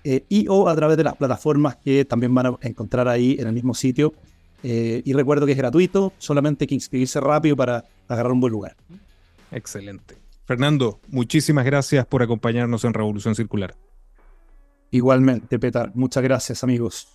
eh, 0.02 0.24
y 0.28 0.48
o 0.48 0.68
a 0.68 0.74
través 0.74 0.96
de 0.96 1.04
las 1.04 1.14
plataformas 1.14 1.76
que 1.76 2.04
también 2.04 2.34
van 2.34 2.46
a 2.46 2.58
encontrar 2.62 3.06
ahí 3.06 3.36
en 3.38 3.46
el 3.46 3.52
mismo 3.52 3.74
sitio. 3.74 4.12
Eh, 4.62 5.02
y 5.04 5.12
recuerdo 5.12 5.46
que 5.46 5.52
es 5.52 5.58
gratuito, 5.58 6.12
solamente 6.18 6.64
hay 6.64 6.68
que 6.68 6.74
inscribirse 6.74 7.20
rápido 7.20 7.56
para 7.56 7.84
agarrar 8.08 8.32
un 8.32 8.40
buen 8.40 8.52
lugar. 8.52 8.76
Excelente. 9.50 10.16
Fernando, 10.44 11.00
muchísimas 11.08 11.64
gracias 11.64 12.04
por 12.06 12.22
acompañarnos 12.22 12.84
en 12.84 12.92
Revolución 12.92 13.34
Circular. 13.34 13.74
Igualmente, 14.90 15.58
Petar. 15.58 15.92
Muchas 15.94 16.22
gracias, 16.22 16.64
amigos. 16.64 17.08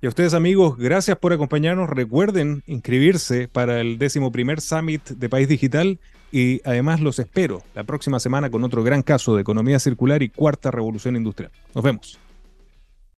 Y 0.00 0.06
a 0.06 0.08
ustedes, 0.10 0.34
amigos, 0.34 0.76
gracias 0.76 1.18
por 1.18 1.32
acompañarnos. 1.32 1.88
Recuerden 1.88 2.62
inscribirse 2.66 3.48
para 3.48 3.80
el 3.80 3.98
décimo 3.98 4.30
primer 4.30 4.60
Summit 4.60 5.02
de 5.08 5.28
País 5.28 5.48
Digital 5.48 5.98
y 6.30 6.60
además 6.64 7.00
los 7.00 7.18
espero 7.18 7.62
la 7.74 7.84
próxima 7.84 8.20
semana 8.20 8.50
con 8.50 8.62
otro 8.62 8.84
gran 8.84 9.02
caso 9.02 9.34
de 9.34 9.42
economía 9.42 9.78
circular 9.78 10.22
y 10.22 10.28
cuarta 10.28 10.70
revolución 10.70 11.16
industrial. 11.16 11.50
Nos 11.74 11.82
vemos. 11.82 12.18